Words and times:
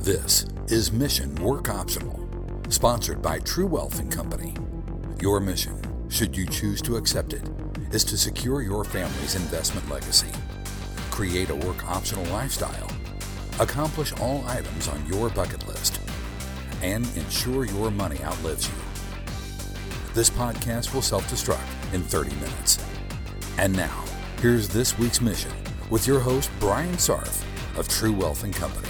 This 0.00 0.46
is 0.68 0.90
Mission 0.90 1.34
Work 1.34 1.68
Optional, 1.68 2.26
sponsored 2.70 3.20
by 3.20 3.38
True 3.40 3.66
Wealth 3.66 4.00
and 4.00 4.10
Company. 4.10 4.54
Your 5.20 5.40
mission, 5.40 5.78
should 6.08 6.34
you 6.34 6.46
choose 6.46 6.80
to 6.82 6.96
accept 6.96 7.34
it, 7.34 7.46
is 7.92 8.02
to 8.04 8.16
secure 8.16 8.62
your 8.62 8.82
family's 8.82 9.34
investment 9.34 9.86
legacy, 9.90 10.30
create 11.10 11.50
a 11.50 11.54
work 11.54 11.86
optional 11.86 12.24
lifestyle, 12.32 12.90
accomplish 13.60 14.14
all 14.20 14.42
items 14.46 14.88
on 14.88 15.06
your 15.06 15.28
bucket 15.28 15.68
list, 15.68 16.00
and 16.82 17.04
ensure 17.14 17.66
your 17.66 17.90
money 17.90 18.24
outlives 18.24 18.68
you. 18.68 18.74
This 20.14 20.30
podcast 20.30 20.94
will 20.94 21.02
self 21.02 21.30
destruct 21.30 21.94
in 21.94 22.02
30 22.02 22.34
minutes. 22.36 22.82
And 23.58 23.76
now, 23.76 24.02
here's 24.40 24.66
this 24.66 24.98
week's 24.98 25.20
mission 25.20 25.52
with 25.90 26.06
your 26.06 26.20
host, 26.20 26.50
Brian 26.58 26.94
Sarf 26.94 27.44
of 27.78 27.86
True 27.86 28.14
Wealth 28.14 28.44
and 28.44 28.54
Company. 28.54 28.89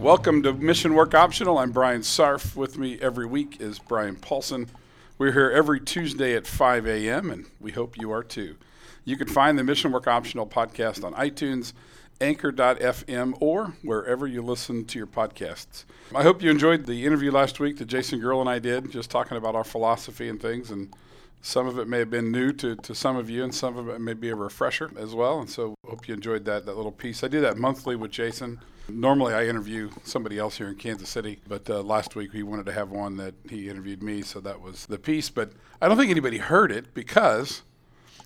Welcome 0.00 0.42
to 0.44 0.54
Mission 0.54 0.94
Work 0.94 1.14
Optional. 1.14 1.58
I'm 1.58 1.72
Brian 1.72 2.00
Sarf. 2.00 2.56
With 2.56 2.78
me 2.78 2.98
every 3.02 3.26
week 3.26 3.60
is 3.60 3.78
Brian 3.78 4.16
Paulson. 4.16 4.70
We're 5.18 5.32
here 5.32 5.50
every 5.50 5.78
Tuesday 5.78 6.34
at 6.34 6.46
5 6.46 6.86
a.m., 6.86 7.30
and 7.30 7.44
we 7.60 7.72
hope 7.72 7.98
you 7.98 8.10
are 8.10 8.22
too. 8.22 8.56
You 9.04 9.18
can 9.18 9.28
find 9.28 9.58
the 9.58 9.62
Mission 9.62 9.92
Work 9.92 10.06
Optional 10.06 10.46
podcast 10.46 11.04
on 11.04 11.12
iTunes, 11.12 11.74
anchor.fm, 12.18 13.36
or 13.40 13.74
wherever 13.82 14.26
you 14.26 14.40
listen 14.40 14.86
to 14.86 14.96
your 14.96 15.06
podcasts. 15.06 15.84
I 16.14 16.22
hope 16.22 16.42
you 16.42 16.50
enjoyed 16.50 16.86
the 16.86 17.04
interview 17.04 17.30
last 17.30 17.60
week 17.60 17.76
that 17.76 17.84
Jason 17.84 18.20
Girl 18.20 18.40
and 18.40 18.48
I 18.48 18.58
did, 18.58 18.90
just 18.90 19.10
talking 19.10 19.36
about 19.36 19.54
our 19.54 19.64
philosophy 19.64 20.30
and 20.30 20.40
things. 20.40 20.70
And 20.70 20.94
some 21.42 21.66
of 21.66 21.78
it 21.78 21.88
may 21.88 21.98
have 21.98 22.10
been 22.10 22.32
new 22.32 22.54
to, 22.54 22.74
to 22.74 22.94
some 22.94 23.18
of 23.18 23.28
you, 23.28 23.44
and 23.44 23.54
some 23.54 23.76
of 23.76 23.90
it 23.90 24.00
may 24.00 24.14
be 24.14 24.30
a 24.30 24.34
refresher 24.34 24.90
as 24.96 25.14
well. 25.14 25.40
And 25.40 25.50
so, 25.50 25.74
hope 25.86 26.08
you 26.08 26.14
enjoyed 26.14 26.46
that 26.46 26.64
that 26.64 26.76
little 26.78 26.90
piece. 26.90 27.22
I 27.22 27.28
do 27.28 27.42
that 27.42 27.58
monthly 27.58 27.96
with 27.96 28.10
Jason. 28.12 28.60
Normally, 28.90 29.34
I 29.34 29.46
interview 29.46 29.90
somebody 30.04 30.38
else 30.38 30.56
here 30.56 30.68
in 30.68 30.76
Kansas 30.76 31.08
City, 31.08 31.40
but 31.46 31.68
uh, 31.68 31.82
last 31.82 32.16
week 32.16 32.32
he 32.32 32.42
wanted 32.42 32.66
to 32.66 32.72
have 32.72 32.90
one 32.90 33.16
that 33.16 33.34
he 33.48 33.68
interviewed 33.68 34.02
me, 34.02 34.22
so 34.22 34.40
that 34.40 34.60
was 34.60 34.86
the 34.86 34.98
piece. 34.98 35.30
But 35.30 35.52
I 35.80 35.88
don't 35.88 35.96
think 35.96 36.10
anybody 36.10 36.38
heard 36.38 36.72
it 36.72 36.94
because 36.94 37.62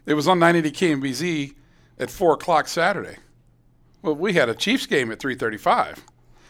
it 0.07 0.15
was 0.15 0.29
on 0.29 0.39
980 0.39 0.97
KMBZ 1.01 1.55
at 1.99 2.11
four 2.11 2.35
o'clock 2.35 2.69
Saturday. 2.69 3.17
Well, 4.03 4.15
we 4.15 4.35
had 4.35 4.49
a 4.49 4.55
Chiefs 4.55 4.87
game 4.87 5.11
at 5.11 5.19
3:35, 5.19 5.99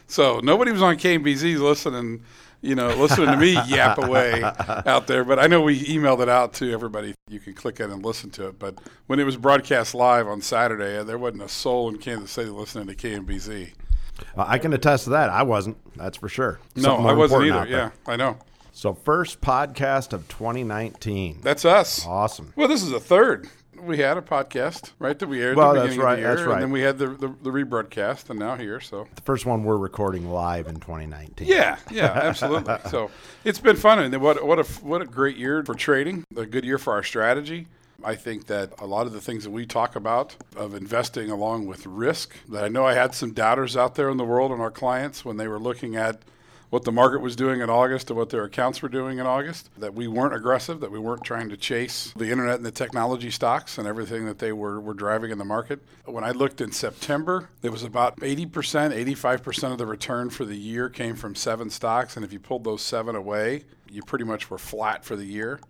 so 0.06 0.40
nobody 0.40 0.72
was 0.72 0.82
on 0.82 0.96
KMBZ 0.96 1.58
listening. 1.58 2.22
You 2.60 2.74
know, 2.74 2.88
listening 2.96 3.30
to 3.30 3.36
me 3.36 3.52
yap 3.66 3.98
away 3.98 4.42
out 4.42 5.06
there. 5.06 5.22
But 5.22 5.38
I 5.38 5.46
know 5.48 5.60
we 5.60 5.84
emailed 5.84 6.20
it 6.20 6.30
out 6.30 6.54
to 6.54 6.72
everybody. 6.72 7.14
You 7.28 7.38
can 7.38 7.52
click 7.52 7.78
it 7.78 7.90
and 7.90 8.02
listen 8.02 8.30
to 8.30 8.48
it. 8.48 8.58
But 8.58 8.78
when 9.06 9.20
it 9.20 9.24
was 9.24 9.36
broadcast 9.36 9.94
live 9.94 10.26
on 10.26 10.40
Saturday, 10.40 11.04
there 11.04 11.18
wasn't 11.18 11.42
a 11.42 11.48
soul 11.48 11.90
in 11.90 11.98
Kansas 11.98 12.30
City 12.30 12.48
listening 12.48 12.86
to 12.86 12.94
KMBZ. 12.94 13.72
Uh, 14.36 14.44
I 14.46 14.58
can 14.58 14.72
attest 14.72 15.04
to 15.04 15.10
that. 15.10 15.30
I 15.30 15.42
wasn't. 15.42 15.76
That's 15.96 16.16
for 16.16 16.28
sure. 16.28 16.58
No, 16.76 16.96
I 17.06 17.12
wasn't 17.12 17.44
either. 17.44 17.66
Yeah, 17.66 17.90
I 18.06 18.16
know. 18.16 18.38
So 18.72 18.92
first 18.94 19.40
podcast 19.40 20.12
of 20.12 20.26
2019. 20.28 21.40
That's 21.42 21.64
us. 21.64 22.04
awesome. 22.06 22.52
Well, 22.56 22.66
this 22.68 22.82
is 22.82 22.90
a 22.92 22.98
third. 23.00 23.48
We 23.80 23.98
had 23.98 24.16
a 24.16 24.22
podcast, 24.22 24.92
right, 24.98 25.18
that 25.18 25.28
we 25.28 25.42
aired 25.42 25.56
Well, 25.56 25.72
at 25.76 25.82
the 25.82 25.88
that's 25.88 25.96
right, 25.98 26.18
year, 26.18 26.34
that's 26.34 26.46
right. 26.46 26.54
and 26.54 26.62
then 26.62 26.70
we 26.70 26.80
had 26.80 26.96
the, 26.96 27.08
the, 27.08 27.28
the 27.42 27.50
rebroadcast, 27.50 28.30
and 28.30 28.38
now 28.38 28.56
here, 28.56 28.80
so. 28.80 29.06
The 29.16 29.20
first 29.22 29.44
one 29.46 29.62
we're 29.64 29.76
recording 29.76 30.30
live 30.30 30.68
in 30.68 30.76
2019. 30.76 31.46
Yeah, 31.46 31.76
yeah, 31.90 32.06
absolutely. 32.14 32.76
so 32.88 33.10
it's 33.44 33.58
been 33.58 33.76
fun, 33.76 33.98
and 33.98 34.16
what 34.22 34.44
what 34.46 34.58
a 34.58 34.62
what 34.82 35.02
a 35.02 35.04
great 35.06 35.36
year 35.36 35.62
for 35.64 35.74
trading. 35.74 36.24
A 36.36 36.46
good 36.46 36.64
year 36.64 36.78
for 36.78 36.94
our 36.94 37.02
strategy. 37.02 37.66
I 38.02 38.14
think 38.14 38.46
that 38.46 38.72
a 38.78 38.86
lot 38.86 39.06
of 39.06 39.12
the 39.12 39.20
things 39.20 39.44
that 39.44 39.50
we 39.50 39.66
talk 39.66 39.96
about 39.96 40.36
of 40.56 40.74
investing 40.74 41.30
along 41.30 41.66
with 41.66 41.86
risk. 41.86 42.34
That 42.48 42.64
I 42.64 42.68
know 42.68 42.86
I 42.86 42.94
had 42.94 43.14
some 43.14 43.32
doubters 43.32 43.76
out 43.76 43.94
there 43.94 44.10
in 44.10 44.16
the 44.16 44.24
world 44.24 44.50
and 44.52 44.60
our 44.60 44.70
clients 44.70 45.24
when 45.24 45.36
they 45.36 45.48
were 45.48 45.60
looking 45.60 45.96
at 45.96 46.22
what 46.70 46.82
the 46.82 46.90
market 46.90 47.20
was 47.20 47.36
doing 47.36 47.60
in 47.60 47.70
August 47.70 48.10
and 48.10 48.18
what 48.18 48.30
their 48.30 48.42
accounts 48.42 48.82
were 48.82 48.88
doing 48.88 49.18
in 49.18 49.26
August. 49.26 49.70
That 49.78 49.94
we 49.94 50.08
weren't 50.08 50.34
aggressive. 50.34 50.80
That 50.80 50.90
we 50.90 50.98
weren't 50.98 51.22
trying 51.22 51.48
to 51.50 51.56
chase 51.56 52.12
the 52.16 52.30
internet 52.30 52.56
and 52.56 52.66
the 52.66 52.72
technology 52.72 53.30
stocks 53.30 53.78
and 53.78 53.86
everything 53.86 54.26
that 54.26 54.40
they 54.40 54.52
were 54.52 54.80
were 54.80 54.94
driving 54.94 55.30
in 55.30 55.38
the 55.38 55.44
market. 55.44 55.80
When 56.04 56.24
I 56.24 56.32
looked 56.32 56.60
in 56.60 56.72
September, 56.72 57.48
it 57.62 57.70
was 57.70 57.84
about 57.84 58.16
80%, 58.16 58.48
85% 58.50 59.72
of 59.72 59.78
the 59.78 59.86
return 59.86 60.30
for 60.30 60.44
the 60.44 60.56
year 60.56 60.88
came 60.88 61.14
from 61.14 61.36
seven 61.36 61.70
stocks, 61.70 62.16
and 62.16 62.24
if 62.24 62.32
you 62.32 62.40
pulled 62.40 62.64
those 62.64 62.82
seven 62.82 63.14
away, 63.14 63.62
you 63.88 64.02
pretty 64.02 64.24
much 64.24 64.50
were 64.50 64.58
flat 64.58 65.04
for 65.04 65.14
the 65.14 65.24
year. 65.24 65.60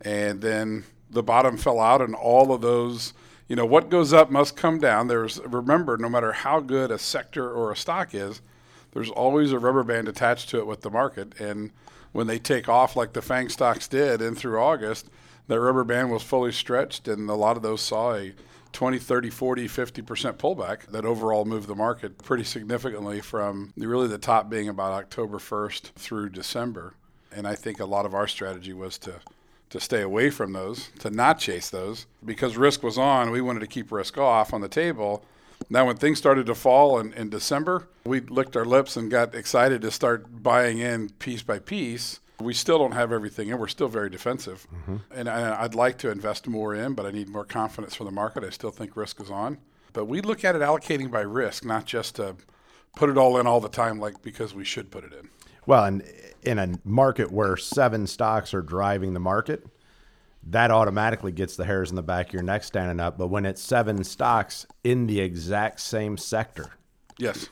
And 0.00 0.40
then 0.40 0.84
the 1.10 1.22
bottom 1.22 1.56
fell 1.56 1.80
out, 1.80 2.00
and 2.00 2.14
all 2.14 2.52
of 2.52 2.60
those, 2.60 3.14
you 3.48 3.56
know, 3.56 3.66
what 3.66 3.90
goes 3.90 4.12
up 4.12 4.30
must 4.30 4.56
come 4.56 4.78
down. 4.78 5.08
There's 5.08 5.40
remember, 5.40 5.96
no 5.96 6.08
matter 6.08 6.32
how 6.32 6.60
good 6.60 6.90
a 6.90 6.98
sector 6.98 7.50
or 7.50 7.70
a 7.70 7.76
stock 7.76 8.14
is, 8.14 8.40
there's 8.92 9.10
always 9.10 9.52
a 9.52 9.58
rubber 9.58 9.82
band 9.82 10.08
attached 10.08 10.48
to 10.50 10.58
it 10.58 10.66
with 10.66 10.82
the 10.82 10.90
market. 10.90 11.40
And 11.40 11.72
when 12.12 12.26
they 12.26 12.38
take 12.38 12.68
off 12.68 12.96
like 12.96 13.12
the 13.12 13.22
FANG 13.22 13.48
stocks 13.48 13.88
did 13.88 14.22
in 14.22 14.34
through 14.34 14.60
August, 14.60 15.10
that 15.48 15.60
rubber 15.60 15.84
band 15.84 16.10
was 16.10 16.22
fully 16.22 16.52
stretched, 16.52 17.08
and 17.08 17.28
a 17.28 17.34
lot 17.34 17.56
of 17.56 17.62
those 17.62 17.80
saw 17.80 18.14
a 18.14 18.32
20, 18.72 18.98
30, 18.98 19.30
40, 19.30 19.68
50% 19.68 20.32
pullback 20.34 20.86
that 20.86 21.04
overall 21.04 21.44
moved 21.44 21.68
the 21.68 21.74
market 21.74 22.18
pretty 22.18 22.42
significantly 22.42 23.20
from 23.20 23.72
really 23.76 24.08
the 24.08 24.18
top 24.18 24.50
being 24.50 24.68
about 24.68 24.92
October 24.92 25.38
1st 25.38 25.92
through 25.92 26.28
December. 26.28 26.94
And 27.30 27.46
I 27.46 27.54
think 27.54 27.78
a 27.78 27.84
lot 27.84 28.04
of 28.04 28.14
our 28.14 28.26
strategy 28.26 28.72
was 28.72 28.98
to 28.98 29.20
to 29.74 29.80
stay 29.80 30.02
away 30.02 30.30
from 30.30 30.52
those, 30.52 30.90
to 31.00 31.10
not 31.10 31.40
chase 31.40 31.68
those, 31.68 32.06
because 32.24 32.56
risk 32.56 32.84
was 32.84 32.96
on. 32.96 33.32
We 33.32 33.40
wanted 33.40 33.58
to 33.58 33.66
keep 33.66 33.90
risk 33.90 34.16
off 34.16 34.54
on 34.54 34.60
the 34.60 34.68
table. 34.68 35.24
Now, 35.68 35.84
when 35.84 35.96
things 35.96 36.16
started 36.16 36.46
to 36.46 36.54
fall 36.54 37.00
in, 37.00 37.12
in 37.14 37.28
December, 37.28 37.88
we 38.04 38.20
licked 38.20 38.56
our 38.56 38.64
lips 38.64 38.96
and 38.96 39.10
got 39.10 39.34
excited 39.34 39.82
to 39.82 39.90
start 39.90 40.44
buying 40.44 40.78
in 40.78 41.08
piece 41.18 41.42
by 41.42 41.58
piece. 41.58 42.20
We 42.38 42.54
still 42.54 42.78
don't 42.78 42.92
have 42.92 43.10
everything 43.10 43.48
in. 43.48 43.58
We're 43.58 43.66
still 43.66 43.88
very 43.88 44.10
defensive. 44.10 44.68
Mm-hmm. 44.72 44.96
And 45.10 45.28
I, 45.28 45.64
I'd 45.64 45.74
like 45.74 45.98
to 45.98 46.10
invest 46.10 46.46
more 46.46 46.72
in, 46.72 46.94
but 46.94 47.04
I 47.04 47.10
need 47.10 47.28
more 47.28 47.44
confidence 47.44 47.96
from 47.96 48.06
the 48.06 48.12
market. 48.12 48.44
I 48.44 48.50
still 48.50 48.70
think 48.70 48.96
risk 48.96 49.20
is 49.20 49.28
on. 49.28 49.58
But 49.92 50.04
we 50.04 50.20
look 50.20 50.44
at 50.44 50.54
it 50.54 50.62
allocating 50.62 51.10
by 51.10 51.22
risk, 51.22 51.64
not 51.64 51.84
just 51.84 52.14
to 52.14 52.36
put 52.94 53.10
it 53.10 53.18
all 53.18 53.38
in 53.38 53.48
all 53.48 53.60
the 53.60 53.68
time, 53.68 53.98
like 53.98 54.22
because 54.22 54.54
we 54.54 54.64
should 54.64 54.92
put 54.92 55.02
it 55.02 55.12
in. 55.12 55.30
Well, 55.66 55.84
and 55.84 56.02
in 56.42 56.58
a 56.58 56.78
market 56.84 57.32
where 57.32 57.56
seven 57.56 58.06
stocks 58.06 58.52
are 58.54 58.62
driving 58.62 59.14
the 59.14 59.20
market, 59.20 59.66
that 60.48 60.70
automatically 60.70 61.32
gets 61.32 61.56
the 61.56 61.64
hairs 61.64 61.90
in 61.90 61.96
the 61.96 62.02
back 62.02 62.28
of 62.28 62.34
your 62.34 62.42
neck 62.42 62.64
standing 62.64 63.00
up. 63.00 63.16
But 63.16 63.28
when 63.28 63.46
it's 63.46 63.62
seven 63.62 64.04
stocks 64.04 64.66
in 64.82 65.06
the 65.06 65.20
exact 65.20 65.80
same 65.80 66.16
sector, 66.18 66.70
Yes. 67.18 67.48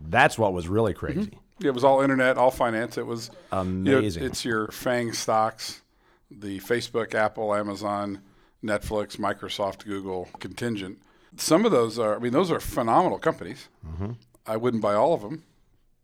that's 0.00 0.38
what 0.38 0.52
was 0.52 0.68
really 0.68 0.94
mm-hmm. 0.94 1.06
crazy. 1.06 1.38
It 1.60 1.72
was 1.72 1.82
all 1.82 2.00
internet, 2.00 2.38
all 2.38 2.52
finance. 2.52 2.96
It 2.96 3.06
was 3.06 3.30
you 3.52 3.64
know, 3.64 3.98
Amazing. 3.98 4.22
it's 4.22 4.44
your 4.44 4.68
FANG 4.68 5.12
stocks, 5.12 5.82
the 6.30 6.60
Facebook, 6.60 7.14
Apple, 7.14 7.52
Amazon, 7.52 8.20
Netflix, 8.62 9.16
Microsoft, 9.16 9.84
Google, 9.84 10.28
contingent. 10.38 11.00
Some 11.36 11.64
of 11.64 11.72
those 11.72 11.98
are, 11.98 12.14
I 12.14 12.18
mean, 12.20 12.32
those 12.32 12.52
are 12.52 12.60
phenomenal 12.60 13.18
companies. 13.18 13.68
Mm-hmm. 13.84 14.12
I 14.46 14.56
wouldn't 14.56 14.82
buy 14.82 14.94
all 14.94 15.14
of 15.14 15.22
them. 15.22 15.42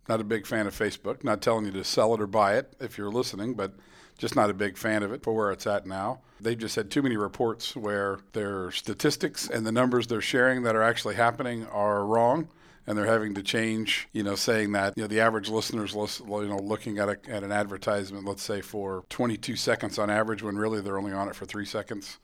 Not 0.08 0.20
a 0.20 0.24
big 0.24 0.46
fan 0.46 0.66
of 0.66 0.76
Facebook. 0.76 1.24
Not 1.24 1.40
telling 1.40 1.64
you 1.64 1.72
to 1.72 1.84
sell 1.84 2.14
it 2.14 2.20
or 2.20 2.26
buy 2.26 2.56
it 2.56 2.74
if 2.80 2.98
you're 2.98 3.10
listening, 3.10 3.54
but 3.54 3.72
just 4.18 4.36
not 4.36 4.50
a 4.50 4.54
big 4.54 4.76
fan 4.76 5.02
of 5.02 5.12
it 5.12 5.22
for 5.22 5.34
where 5.34 5.50
it's 5.50 5.66
at 5.66 5.86
now. 5.86 6.20
They've 6.40 6.58
just 6.58 6.76
had 6.76 6.90
too 6.90 7.02
many 7.02 7.16
reports 7.16 7.74
where 7.74 8.18
their 8.32 8.70
statistics 8.70 9.48
and 9.48 9.66
the 9.66 9.72
numbers 9.72 10.06
they're 10.06 10.20
sharing 10.20 10.62
that 10.64 10.76
are 10.76 10.82
actually 10.82 11.14
happening 11.14 11.66
are 11.66 12.04
wrong 12.04 12.48
and 12.86 12.98
they're 12.98 13.06
having 13.06 13.34
to 13.34 13.42
change, 13.42 14.08
you 14.12 14.22
know, 14.22 14.34
saying 14.34 14.72
that 14.72 14.94
you 14.96 15.02
know 15.02 15.06
the 15.06 15.20
average 15.20 15.48
listener's 15.48 15.94
list, 15.94 16.20
you 16.20 16.48
know, 16.48 16.58
looking 16.58 16.98
at 16.98 17.08
a, 17.08 17.18
at 17.28 17.42
an 17.42 17.52
advertisement, 17.52 18.26
let's 18.26 18.42
say 18.42 18.60
for 18.60 19.04
22 19.08 19.56
seconds 19.56 19.98
on 19.98 20.10
average, 20.10 20.42
when 20.42 20.56
really 20.56 20.80
they're 20.80 20.98
only 20.98 21.12
on 21.12 21.28
it 21.28 21.34
for 21.34 21.46
three 21.46 21.64
seconds, 21.64 22.18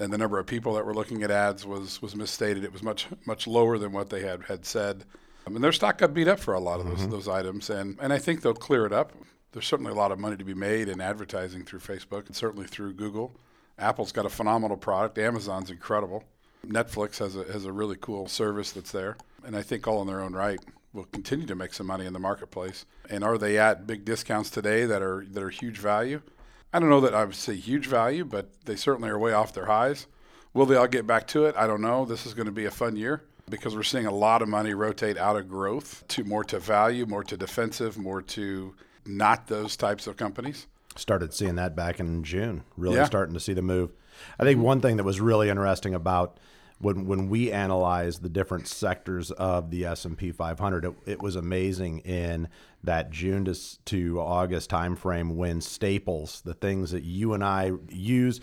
and 0.00 0.12
the 0.12 0.18
number 0.18 0.38
of 0.38 0.46
people 0.46 0.74
that 0.74 0.86
were 0.86 0.94
looking 0.94 1.22
at 1.22 1.30
ads 1.30 1.66
was 1.66 2.00
was 2.00 2.16
misstated. 2.16 2.64
It 2.64 2.72
was 2.72 2.82
much 2.82 3.06
much 3.26 3.46
lower 3.46 3.76
than 3.76 3.92
what 3.92 4.08
they 4.08 4.22
had 4.22 4.44
had 4.44 4.64
said. 4.64 5.04
I 5.48 5.50
mean, 5.50 5.62
their 5.62 5.72
stock 5.72 5.96
got 5.96 6.12
beat 6.12 6.28
up 6.28 6.38
for 6.38 6.52
a 6.52 6.60
lot 6.60 6.78
of 6.78 6.86
those 6.86 6.98
mm-hmm. 6.98 7.10
those 7.10 7.26
items, 7.26 7.70
and 7.70 7.98
and 8.02 8.12
I 8.12 8.18
think 8.18 8.42
they'll 8.42 8.52
clear 8.52 8.84
it 8.84 8.92
up. 8.92 9.12
There's 9.52 9.66
certainly 9.66 9.92
a 9.92 9.94
lot 9.94 10.12
of 10.12 10.18
money 10.18 10.36
to 10.36 10.44
be 10.44 10.52
made 10.52 10.90
in 10.90 11.00
advertising 11.00 11.64
through 11.64 11.78
Facebook 11.78 12.26
and 12.26 12.36
certainly 12.36 12.66
through 12.66 12.92
Google. 12.92 13.32
Apple's 13.78 14.12
got 14.12 14.26
a 14.26 14.28
phenomenal 14.28 14.76
product. 14.76 15.16
Amazon's 15.16 15.70
incredible. 15.70 16.22
Netflix 16.66 17.16
has 17.18 17.34
a 17.34 17.44
has 17.44 17.64
a 17.64 17.72
really 17.72 17.96
cool 17.98 18.28
service 18.28 18.72
that's 18.72 18.92
there, 18.92 19.16
and 19.42 19.56
I 19.56 19.62
think 19.62 19.88
all 19.88 20.02
in 20.02 20.06
their 20.06 20.20
own 20.20 20.34
right 20.34 20.60
will 20.92 21.04
continue 21.04 21.46
to 21.46 21.54
make 21.54 21.72
some 21.72 21.86
money 21.86 22.04
in 22.04 22.12
the 22.12 22.18
marketplace. 22.18 22.84
And 23.08 23.24
are 23.24 23.38
they 23.38 23.56
at 23.56 23.86
big 23.86 24.04
discounts 24.04 24.50
today 24.50 24.84
that 24.84 25.00
are 25.00 25.24
that 25.30 25.42
are 25.42 25.48
huge 25.48 25.78
value? 25.78 26.20
I 26.74 26.78
don't 26.78 26.90
know 26.90 27.00
that 27.00 27.14
I 27.14 27.24
would 27.24 27.34
say 27.34 27.54
huge 27.54 27.86
value, 27.86 28.26
but 28.26 28.50
they 28.66 28.76
certainly 28.76 29.08
are 29.08 29.18
way 29.18 29.32
off 29.32 29.54
their 29.54 29.64
highs. 29.64 30.08
Will 30.52 30.66
they 30.66 30.76
all 30.76 30.88
get 30.88 31.06
back 31.06 31.26
to 31.28 31.46
it? 31.46 31.56
I 31.56 31.66
don't 31.66 31.80
know. 31.80 32.04
This 32.04 32.26
is 32.26 32.34
going 32.34 32.46
to 32.46 32.52
be 32.52 32.66
a 32.66 32.70
fun 32.70 32.96
year 32.96 33.22
because 33.50 33.74
we're 33.74 33.82
seeing 33.82 34.06
a 34.06 34.14
lot 34.14 34.42
of 34.42 34.48
money 34.48 34.74
rotate 34.74 35.16
out 35.16 35.36
of 35.36 35.48
growth 35.48 36.04
to 36.08 36.24
more 36.24 36.44
to 36.44 36.58
value, 36.58 37.06
more 37.06 37.24
to 37.24 37.36
defensive, 37.36 37.98
more 37.98 38.22
to 38.22 38.74
not 39.06 39.46
those 39.46 39.76
types 39.76 40.06
of 40.06 40.16
companies. 40.16 40.66
Started 40.96 41.32
seeing 41.32 41.54
that 41.56 41.76
back 41.76 42.00
in 42.00 42.24
June. 42.24 42.64
Really 42.76 42.96
Yeah. 42.96 43.04
starting 43.04 43.34
to 43.34 43.40
see 43.40 43.52
the 43.54 43.62
move. 43.62 43.92
I 44.38 44.44
think 44.44 44.60
one 44.60 44.80
thing 44.80 44.96
that 44.96 45.04
was 45.04 45.20
really 45.20 45.48
interesting 45.48 45.94
about 45.94 46.38
when 46.80 47.06
when 47.06 47.28
we 47.28 47.50
analyzed 47.50 48.22
the 48.22 48.28
different 48.28 48.68
sectors 48.68 49.30
of 49.32 49.70
the 49.70 49.84
S&P 49.84 50.30
500 50.32 50.84
it, 50.84 50.94
it 51.06 51.22
was 51.22 51.34
amazing 51.36 51.98
in 52.00 52.48
that 52.84 53.10
June 53.10 53.44
to, 53.44 53.54
to 53.86 54.20
August 54.20 54.70
timeframe 54.70 55.34
when 55.34 55.60
staples 55.60 56.40
the 56.44 56.54
things 56.54 56.92
that 56.92 57.02
you 57.02 57.32
and 57.32 57.42
I 57.42 57.72
use 57.88 58.40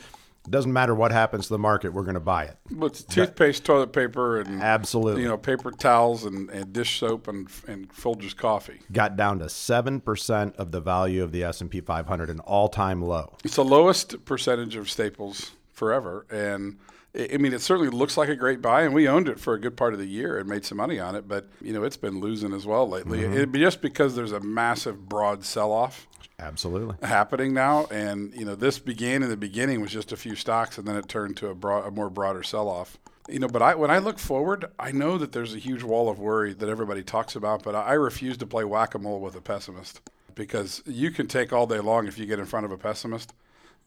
doesn't 0.50 0.74
matter 0.74 0.94
what 0.96 1.12
happens 1.12 1.48
to 1.48 1.54
the 1.54 1.60
market 1.60 1.94
we're 1.94 2.04
going 2.04 2.14
to 2.16 2.20
buy 2.20 2.44
it 2.46 2.58
But 2.72 2.88
it's 2.88 3.04
toothpaste, 3.04 3.64
toilet 3.66 3.94
paper, 3.94 4.40
and 4.40 4.62
Absolutely. 4.62 5.24
you 5.24 5.28
know, 5.28 5.38
paper 5.38 5.72
towels 5.72 6.24
and, 6.26 6.50
and 6.50 6.72
dish 6.74 7.00
soap 7.00 7.28
and 7.28 7.48
and 7.68 7.90
Folgers 7.94 8.36
coffee. 8.36 8.80
got 8.92 9.16
down 9.18 9.40
to 9.40 9.46
7% 9.46 10.56
of 10.56 10.72
the 10.72 10.82
value 10.82 11.24
of 11.24 11.32
the 11.32 11.44
S&P 11.44 11.82
500 11.82 12.30
an 12.30 12.40
all-time 12.42 13.02
low 13.02 13.36
It's 13.44 13.56
the 13.56 13.64
lowest 13.66 14.26
percentage 14.26 14.76
of 14.76 14.90
staples 14.90 15.52
forever, 15.72 16.26
and 16.30 16.78
I 17.18 17.38
mean, 17.38 17.54
it 17.54 17.62
certainly 17.62 17.90
looks 17.90 18.18
like 18.18 18.30
a 18.30 18.36
great 18.36 18.62
buy, 18.62 18.82
and 18.82 18.94
we 18.94 19.08
owned 19.08 19.30
it 19.30 19.40
for 19.40 19.54
a 19.54 19.60
good 19.60 19.78
part 19.78 19.94
of 19.94 20.00
the 20.00 20.06
year 20.06 20.38
and 20.38 20.50
made 20.50 20.66
some 20.66 20.78
money 20.78 21.00
on 21.00 21.16
it. 21.16 21.28
But 21.28 21.48
you 21.62 21.74
know, 21.74 21.84
it's 21.84 21.98
been 21.98 22.20
losing 22.20 22.54
as 22.54 22.66
well 22.66 22.88
lately. 22.88 23.20
Mm-hmm. 23.20 23.34
It'd 23.34 23.52
be 23.52 23.60
just 23.60 23.82
because 23.82 24.16
there's 24.16 24.32
a 24.32 24.40
massive 24.40 25.08
broad 25.08 25.44
sell-off 25.46 26.08
absolutely 26.38 26.96
happening 27.08 27.54
now, 27.54 27.86
and 27.86 28.34
you 28.34 28.44
know, 28.44 28.56
this 28.56 28.80
began 28.80 29.24
in 29.24 29.30
the 29.30 29.38
beginning 29.38 29.82
was 29.82 29.92
just 29.92 30.12
a 30.12 30.18
few 30.18 30.36
stocks, 30.36 30.78
and 30.78 30.88
then 30.88 30.98
it 30.98 31.08
turned 31.08 31.38
to 31.38 31.48
a, 31.48 31.56
broad, 31.56 31.88
a 31.88 31.92
more 31.92 32.10
broader 32.10 32.44
sell-off. 32.44 32.98
You 33.30 33.40
know, 33.40 33.48
but 33.48 33.62
I, 33.62 33.74
when 33.74 33.90
I 33.90 33.98
look 33.98 34.20
forward, 34.20 34.66
I 34.78 34.92
know 34.92 35.18
that 35.18 35.32
there's 35.32 35.56
a 35.56 35.60
huge 35.60 35.82
wall 35.82 36.10
of 36.10 36.20
worry 36.20 36.54
that 36.54 36.70
everybody 36.70 37.02
talks 37.02 37.36
about, 37.36 37.64
but 37.64 37.74
I 37.74 37.94
refuse 37.94 38.38
to 38.38 38.46
play 38.46 38.64
whack-a-mole 38.64 39.20
with 39.20 39.36
a 39.36 39.42
pessimist 39.42 40.02
because 40.36 40.84
you 40.86 41.10
can 41.10 41.28
take 41.28 41.54
all 41.54 41.66
day 41.66 41.80
long 41.80 42.08
if 42.08 42.20
you 42.20 42.26
get 42.26 42.40
in 42.40 42.46
front 42.46 42.66
of 42.66 42.72
a 42.72 42.78
pessimist 42.78 43.34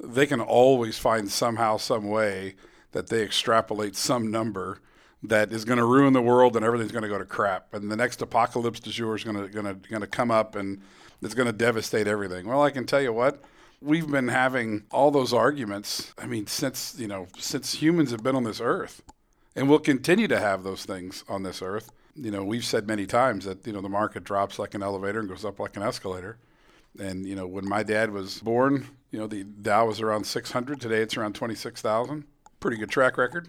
they 0.01 0.27
can 0.27 0.41
always 0.41 0.99
find 0.99 1.31
somehow, 1.31 1.77
some 1.77 2.09
way 2.09 2.55
that 2.93 3.09
they 3.09 3.23
extrapolate 3.23 3.97
some 3.97 4.31
number 4.31 4.81
that 5.23 5.53
is 5.53 5.65
going 5.65 5.79
to 5.79 5.85
ruin 5.85 6.13
the 6.13 6.23
world 6.23 6.57
and 6.57 6.65
everything's 6.65 6.93
going 6.93 7.03
to 7.03 7.09
go 7.09 7.19
to 7.19 7.25
crap. 7.25 7.75
And 7.75 7.91
the 7.91 7.97
next 7.97 8.23
apocalypse 8.23 8.81
du 8.81 8.91
jour 8.91 9.17
is 9.17 9.25
going 9.25 9.37
to 9.37 9.49
going 9.49 9.67
to 9.67 9.89
going 9.89 10.01
to 10.01 10.07
come 10.07 10.31
up 10.31 10.55
and 10.55 10.81
it's 11.23 11.35
going 11.35 11.47
to 11.47 11.53
devastate 11.53 12.07
everything. 12.07 12.47
Well, 12.47 12.63
I 12.63 12.71
can 12.71 12.87
tell 12.87 13.03
you 13.03 13.13
what. 13.13 13.43
We've 13.81 14.11
been 14.11 14.29
having 14.29 14.85
all 14.91 15.11
those 15.11 15.33
arguments. 15.33 16.13
I 16.19 16.27
mean, 16.27 16.47
since 16.47 16.97
you 16.99 17.07
know, 17.09 17.27
since 17.39 17.75
humans 17.75 18.11
have 18.11 18.23
been 18.23 18.37
on 18.37 18.45
this 18.45 18.61
earth, 18.61 19.03
and 19.55 19.69
we'll 19.69 19.79
continue 19.79 20.29
to 20.29 20.39
have 20.39 20.63
those 20.63 20.85
things 20.85 21.25
on 21.29 21.43
this 21.43 21.63
earth. 21.63 21.91
You 22.15 22.33
know, 22.33 22.45
we've 22.45 22.65
said 22.65 22.89
many 22.89 23.07
times 23.07 23.45
that 23.45 23.67
you 23.67 23.73
know 23.73 23.81
the 23.81 23.89
market 23.89 24.25
drops 24.25 24.59
like 24.59 24.75
an 24.75 24.83
elevator 24.83 25.21
and 25.21 25.29
goes 25.29 25.45
up 25.45 25.61
like 25.61 25.77
an 25.77 25.83
escalator. 25.83 26.39
And 26.99 27.27
you 27.27 27.37
know, 27.37 27.47
when 27.47 27.69
my 27.69 27.83
dad 27.83 28.11
was 28.11 28.41
born, 28.41 28.89
you 29.11 29.19
know, 29.19 29.27
the 29.27 29.45
Dow 29.45 29.87
was 29.87 30.01
around 30.01 30.25
600. 30.25 30.81
Today, 30.81 31.01
it's 31.01 31.17
around 31.17 31.35
26,000. 31.35 32.25
Pretty 32.61 32.77
good 32.77 32.91
track 32.91 33.17
record. 33.17 33.49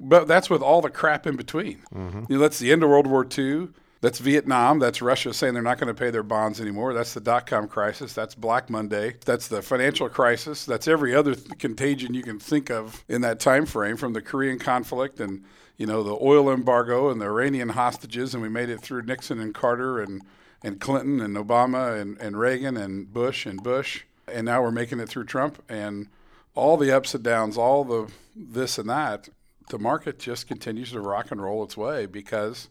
But 0.00 0.26
that's 0.26 0.50
with 0.50 0.62
all 0.62 0.80
the 0.80 0.90
crap 0.90 1.26
in 1.26 1.36
between. 1.36 1.82
Mm-hmm. 1.94 2.24
You 2.28 2.36
know, 2.36 2.42
that's 2.42 2.58
the 2.58 2.72
end 2.72 2.82
of 2.82 2.90
World 2.90 3.06
War 3.06 3.26
II. 3.26 3.68
That's 4.00 4.18
Vietnam. 4.18 4.80
That's 4.80 5.00
Russia 5.00 5.32
saying 5.32 5.54
they're 5.54 5.62
not 5.62 5.78
going 5.78 5.94
to 5.94 5.98
pay 5.98 6.10
their 6.10 6.24
bonds 6.24 6.60
anymore. 6.60 6.92
That's 6.92 7.14
the 7.14 7.20
dot 7.20 7.46
com 7.46 7.68
crisis. 7.68 8.12
That's 8.12 8.34
Black 8.34 8.68
Monday. 8.68 9.14
That's 9.24 9.46
the 9.46 9.62
financial 9.62 10.08
crisis. 10.08 10.64
That's 10.64 10.88
every 10.88 11.14
other 11.14 11.36
th- 11.36 11.56
contagion 11.58 12.12
you 12.12 12.24
can 12.24 12.40
think 12.40 12.68
of 12.68 13.04
in 13.08 13.20
that 13.20 13.38
time 13.38 13.64
frame 13.64 13.96
from 13.96 14.12
the 14.12 14.20
Korean 14.20 14.58
conflict 14.58 15.20
and 15.20 15.44
you 15.76 15.86
know 15.86 16.02
the 16.02 16.18
oil 16.20 16.50
embargo 16.50 17.10
and 17.10 17.20
the 17.20 17.26
Iranian 17.26 17.68
hostages. 17.68 18.34
And 18.34 18.42
we 18.42 18.48
made 18.48 18.70
it 18.70 18.80
through 18.80 19.02
Nixon 19.02 19.38
and 19.38 19.54
Carter 19.54 20.00
and 20.00 20.22
and 20.64 20.80
Clinton 20.80 21.20
and 21.20 21.36
Obama 21.36 22.00
and, 22.00 22.18
and 22.18 22.36
Reagan 22.36 22.76
and 22.76 23.12
Bush 23.12 23.46
and 23.46 23.62
Bush. 23.62 24.02
And 24.26 24.46
now 24.46 24.62
we're 24.62 24.72
making 24.72 24.98
it 24.98 25.08
through 25.08 25.26
Trump 25.26 25.62
and 25.68 26.08
all 26.54 26.76
the 26.76 26.94
ups 26.94 27.14
and 27.14 27.24
downs, 27.24 27.56
all 27.56 27.84
the 27.84 28.10
this 28.34 28.78
and 28.78 28.88
that. 28.88 29.28
The 29.70 29.78
market 29.78 30.18
just 30.18 30.48
continues 30.48 30.92
to 30.92 31.00
rock 31.00 31.30
and 31.30 31.42
roll 31.42 31.62
its 31.62 31.76
way 31.76 32.06
because 32.06 32.68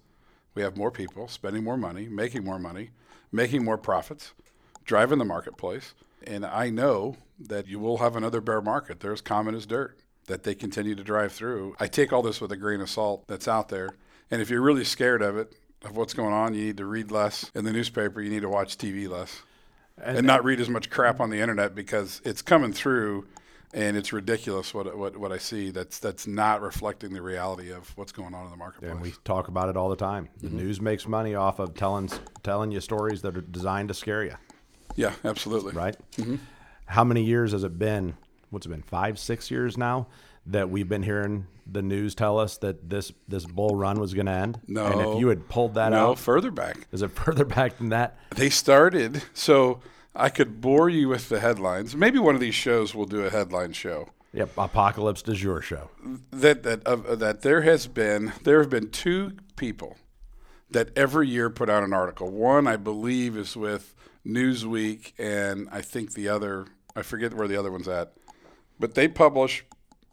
we 0.54 0.62
have 0.62 0.78
more 0.78 0.92
people 0.92 1.28
spending 1.28 1.64
more 1.64 1.78
money, 1.78 2.08
making 2.08 2.44
more 2.44 2.60
money, 2.60 2.92
making 3.32 3.64
more 3.64 3.78
profits, 3.78 4.34
driving 4.86 5.18
the 5.18 5.26
marketplace. 5.26 5.94
And 6.26 6.46
I 6.46 6.70
know 6.70 7.16
that 7.40 7.68
you 7.68 7.80
will 7.80 7.98
have 7.98 8.16
another 8.16 8.42
bear 8.42 8.62
market. 8.62 9.00
They're 9.00 9.14
as 9.14 9.22
common 9.22 9.56
as 9.56 9.66
dirt 9.66 9.98
that 10.28 10.44
they 10.44 10.54
continue 10.54 10.94
to 10.96 11.04
drive 11.04 11.32
through. 11.32 11.76
I 11.80 11.88
take 11.88 12.14
all 12.14 12.22
this 12.22 12.40
with 12.40 12.52
a 12.52 12.58
grain 12.58 12.82
of 12.82 12.90
salt 12.90 13.28
that's 13.28 13.48
out 13.48 13.70
there. 13.70 13.90
And 14.30 14.42
if 14.42 14.50
you're 14.50 14.62
really 14.62 14.84
scared 14.84 15.22
of 15.22 15.38
it, 15.38 15.54
of 15.84 15.98
what's 15.98 16.14
going 16.14 16.34
on, 16.34 16.54
you 16.54 16.66
need 16.66 16.78
to 16.78 16.86
read 16.86 17.10
less 17.10 17.50
in 17.56 17.66
the 17.66 17.74
newspaper. 17.74 18.22
You 18.22 18.30
need 18.30 18.44
to 18.44 18.50
watch 18.50 18.78
TV 18.78 19.10
less 19.10 19.42
and, 19.98 20.26
not 20.26 20.44
read 20.44 20.60
as 20.60 20.70
much 20.70 20.90
crap 20.90 21.20
on 21.20 21.30
the 21.30 21.40
internet 21.40 21.74
because 21.74 22.22
it's 22.24 22.42
coming 22.42 22.72
through 22.72 23.28
and 23.74 23.96
it's 23.96 24.12
ridiculous 24.12 24.74
what, 24.74 24.98
what, 24.98 25.18
what 25.18 25.32
I 25.32 25.38
see 25.38 25.72
that's 25.72 26.00
that's 26.00 26.28
not 26.28 26.62
reflecting 26.62 27.14
the 27.14 27.22
reality 27.22 27.72
of 27.72 27.96
what's 27.98 28.12
going 28.12 28.34
on 28.34 28.46
in 28.46 28.52
the 28.52 28.58
marketplace. 28.58 28.92
And 28.92 29.02
we 29.02 29.14
talk 29.24 29.48
about 29.48 29.70
it 29.70 29.78
all 29.78 29.90
the 29.90 29.96
time. 29.96 30.30
The 30.40 30.48
mm-hmm. 30.48 30.58
news 30.58 30.82
makes 30.82 31.08
money 31.08 31.36
off 31.36 31.60
of 31.60 31.76
telling 31.76 32.10
telling 32.44 32.72
you 32.72 32.82
stories 32.82 33.22
that 33.22 33.38
are 33.38 33.42
designed 33.42 33.90
to 33.90 33.94
scare 33.94 34.24
you, 34.24 34.36
yeah, 34.96 35.14
absolutely. 35.24 35.74
right? 35.74 35.96
Mm-hmm. 36.18 36.36
How 36.86 37.04
many 37.04 37.24
years 37.24 37.54
has 37.54 37.64
it 37.64 37.80
been? 37.80 38.18
What's 38.50 38.66
it 38.66 38.70
been? 38.70 38.82
Five, 38.82 39.18
six 39.18 39.50
years 39.50 39.78
now 39.78 40.08
that 40.48 40.70
we've 40.70 40.90
been 40.90 41.04
hearing 41.04 41.48
the 41.72 41.82
news 41.82 42.16
tell 42.16 42.40
us 42.40 42.58
that 42.58 42.90
this 42.90 43.12
this 43.28 43.46
bull 43.46 43.76
run 43.76 44.00
was 44.00 44.14
going 44.14 44.26
to 44.26 44.32
end. 44.32 44.60
No. 44.68 44.86
And 44.86 45.02
if 45.02 45.20
you 45.20 45.28
had 45.30 45.48
pulled 45.48 45.76
that 45.76 45.90
No, 45.90 46.12
out, 46.12 46.20
further 46.20 46.52
back. 46.52 46.88
is 46.92 47.02
it 47.02 47.12
further 47.12 47.46
back 47.46 47.78
than 47.78 47.90
that? 47.90 48.18
They 48.36 48.50
started, 48.50 49.24
so 49.34 49.80
I 50.16 50.30
could 50.30 50.62
bore 50.62 50.90
you 50.90 51.08
with 51.10 51.30
the 51.30 51.40
headlines. 51.40 51.96
Maybe 51.96 52.20
one 52.20 52.36
of 52.36 52.42
these 52.42 52.56
shows 52.56 52.94
will 52.94 53.06
do 53.06 53.24
a 53.24 53.30
headline 53.30 53.74
show. 53.74 54.10
Yep, 54.34 54.52
Apocalypse 54.58 55.22
du 55.22 55.34
jour 55.34 55.62
show. 55.62 55.90
that 56.32 56.64
that 56.64 56.86
uh, 56.88 57.16
that 57.16 57.42
there 57.42 57.62
has 57.62 57.88
been 57.88 58.32
there 58.44 58.60
have 58.60 58.70
been 58.70 58.90
two 58.90 59.34
people 59.58 59.98
that 60.70 60.90
every 60.96 61.28
year 61.28 61.50
put 61.50 61.70
out 61.70 61.84
an 61.84 61.94
article. 61.94 62.30
One 62.30 62.66
I 62.66 62.78
believe 62.78 63.36
is 63.36 63.58
with 63.58 63.94
Newsweek, 64.26 65.12
and 65.18 65.68
I 65.72 65.82
think 65.82 66.14
the 66.14 66.30
other 66.30 66.68
I 66.96 67.02
forget 67.02 67.34
where 67.34 67.48
the 67.48 67.58
other 67.58 67.72
one's 67.72 67.88
at, 67.90 68.14
but 68.80 68.96
they 68.96 69.08
publish 69.08 69.66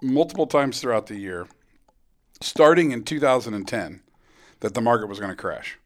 multiple 0.03 0.47
times 0.47 0.81
throughout 0.81 1.07
the 1.07 1.17
year, 1.17 1.47
starting 2.41 2.91
in 2.93 3.05
2010, 3.05 4.01
that 4.61 4.75
the 4.75 4.81
market 4.81 5.09
was 5.09 5.19
going 5.19 5.31
to 5.31 5.37
crash, 5.37 5.79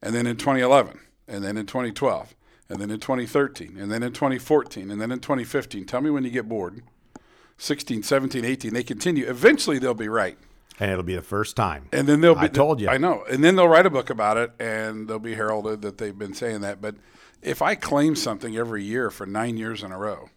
and 0.00 0.14
then 0.14 0.26
in 0.26 0.36
2011, 0.36 1.00
and 1.26 1.44
then 1.44 1.56
in 1.56 1.66
2012, 1.66 2.34
and 2.72 2.80
then 2.80 2.90
in 2.90 3.00
2013, 3.00 3.76
and 3.78 3.92
then 3.92 4.02
in 4.02 4.12
2014, 4.12 4.90
and 4.90 4.98
then 5.00 5.12
in 5.12 5.20
2015. 5.20 5.84
Tell 5.84 6.00
me 6.00 6.08
when 6.08 6.24
you 6.24 6.30
get 6.30 6.48
bored. 6.48 6.82
16, 7.58 8.02
17, 8.02 8.44
18, 8.44 8.72
they 8.72 8.82
continue. 8.82 9.28
Eventually, 9.28 9.78
they'll 9.78 9.92
be 9.92 10.08
right. 10.08 10.38
And 10.80 10.90
it'll 10.90 11.04
be 11.04 11.14
the 11.14 11.20
first 11.20 11.54
time. 11.54 11.88
And 11.92 12.08
then 12.08 12.22
they'll 12.22 12.34
be. 12.34 12.40
I 12.40 12.48
told 12.48 12.80
you. 12.80 12.88
I 12.88 12.96
know. 12.96 13.24
And 13.30 13.44
then 13.44 13.56
they'll 13.56 13.68
write 13.68 13.84
a 13.84 13.90
book 13.90 14.08
about 14.08 14.38
it, 14.38 14.52
and 14.58 15.06
they'll 15.06 15.18
be 15.18 15.34
heralded 15.34 15.82
that 15.82 15.98
they've 15.98 16.18
been 16.18 16.32
saying 16.32 16.62
that. 16.62 16.80
But 16.80 16.96
if 17.42 17.60
I 17.60 17.74
claim 17.74 18.16
something 18.16 18.56
every 18.56 18.82
year 18.82 19.10
for 19.10 19.26
nine 19.26 19.58
years 19.58 19.82
in 19.82 19.92
a 19.92 19.98
row, 19.98 20.30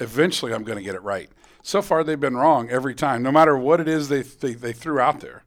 eventually 0.00 0.52
I'm 0.52 0.64
going 0.64 0.78
to 0.78 0.84
get 0.84 0.96
it 0.96 1.02
right. 1.02 1.30
So 1.62 1.80
far, 1.80 2.02
they've 2.02 2.18
been 2.18 2.36
wrong 2.36 2.68
every 2.70 2.94
time, 2.94 3.22
no 3.22 3.30
matter 3.30 3.56
what 3.56 3.80
it 3.80 3.86
is 3.86 4.08
they, 4.08 4.22
they, 4.22 4.54
they 4.54 4.72
threw 4.72 4.98
out 4.98 5.20
there. 5.20 5.44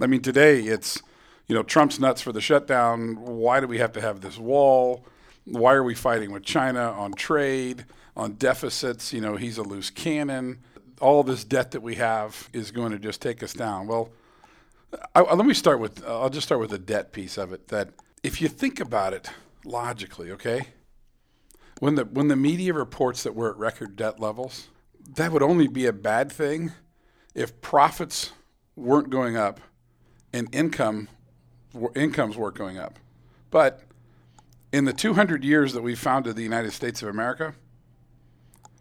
I 0.00 0.06
mean, 0.06 0.20
today 0.20 0.60
it's, 0.60 1.02
you 1.48 1.54
know, 1.54 1.62
Trump's 1.62 1.98
nuts 1.98 2.20
for 2.20 2.30
the 2.30 2.40
shutdown. 2.40 3.16
Why 3.16 3.60
do 3.60 3.66
we 3.66 3.78
have 3.78 3.92
to 3.92 4.00
have 4.00 4.20
this 4.20 4.38
wall? 4.38 5.04
Why 5.46 5.74
are 5.74 5.82
we 5.82 5.94
fighting 5.94 6.32
with 6.32 6.42
China 6.44 6.90
on 6.92 7.12
trade, 7.12 7.84
on 8.16 8.32
deficits? 8.32 9.12
You 9.12 9.20
know, 9.20 9.36
he's 9.36 9.58
a 9.58 9.62
loose 9.62 9.90
cannon. 9.90 10.58
All 11.00 11.22
this 11.22 11.44
debt 11.44 11.70
that 11.70 11.82
we 11.82 11.94
have 11.96 12.48
is 12.52 12.70
going 12.70 12.92
to 12.92 12.98
just 12.98 13.22
take 13.22 13.42
us 13.42 13.52
down. 13.52 13.86
Well, 13.86 14.10
I, 15.14 15.20
I- 15.20 15.34
let 15.34 15.46
me 15.46 15.54
start 15.54 15.78
with, 15.78 16.04
uh, 16.04 16.20
I'll 16.20 16.30
just 16.30 16.46
start 16.46 16.60
with 16.60 16.70
the 16.70 16.78
debt 16.78 17.12
piece 17.12 17.38
of 17.38 17.52
it. 17.52 17.68
That 17.68 17.90
if 18.22 18.40
you 18.40 18.48
think 18.48 18.80
about 18.80 19.12
it 19.14 19.30
logically, 19.64 20.30
okay, 20.32 20.68
when 21.78 21.94
the 21.94 22.04
when 22.06 22.28
the 22.28 22.36
media 22.36 22.72
reports 22.72 23.22
that 23.22 23.34
we're 23.34 23.50
at 23.50 23.56
record 23.56 23.96
debt 23.96 24.18
levels, 24.18 24.68
that 25.14 25.30
would 25.30 25.42
only 25.42 25.68
be 25.68 25.86
a 25.86 25.92
bad 25.92 26.32
thing 26.32 26.72
if 27.34 27.60
profits 27.60 28.32
weren't 28.74 29.10
going 29.10 29.36
up 29.36 29.60
and 30.32 30.48
income 30.52 31.08
incomes 31.94 32.36
weren't 32.36 32.56
going 32.56 32.78
up. 32.78 32.98
But 33.50 33.82
in 34.76 34.84
the 34.84 34.92
200 34.92 35.42
years 35.42 35.72
that 35.72 35.80
we've 35.80 35.98
founded 35.98 36.36
the 36.36 36.42
United 36.42 36.70
States 36.70 37.02
of 37.02 37.08
America, 37.08 37.54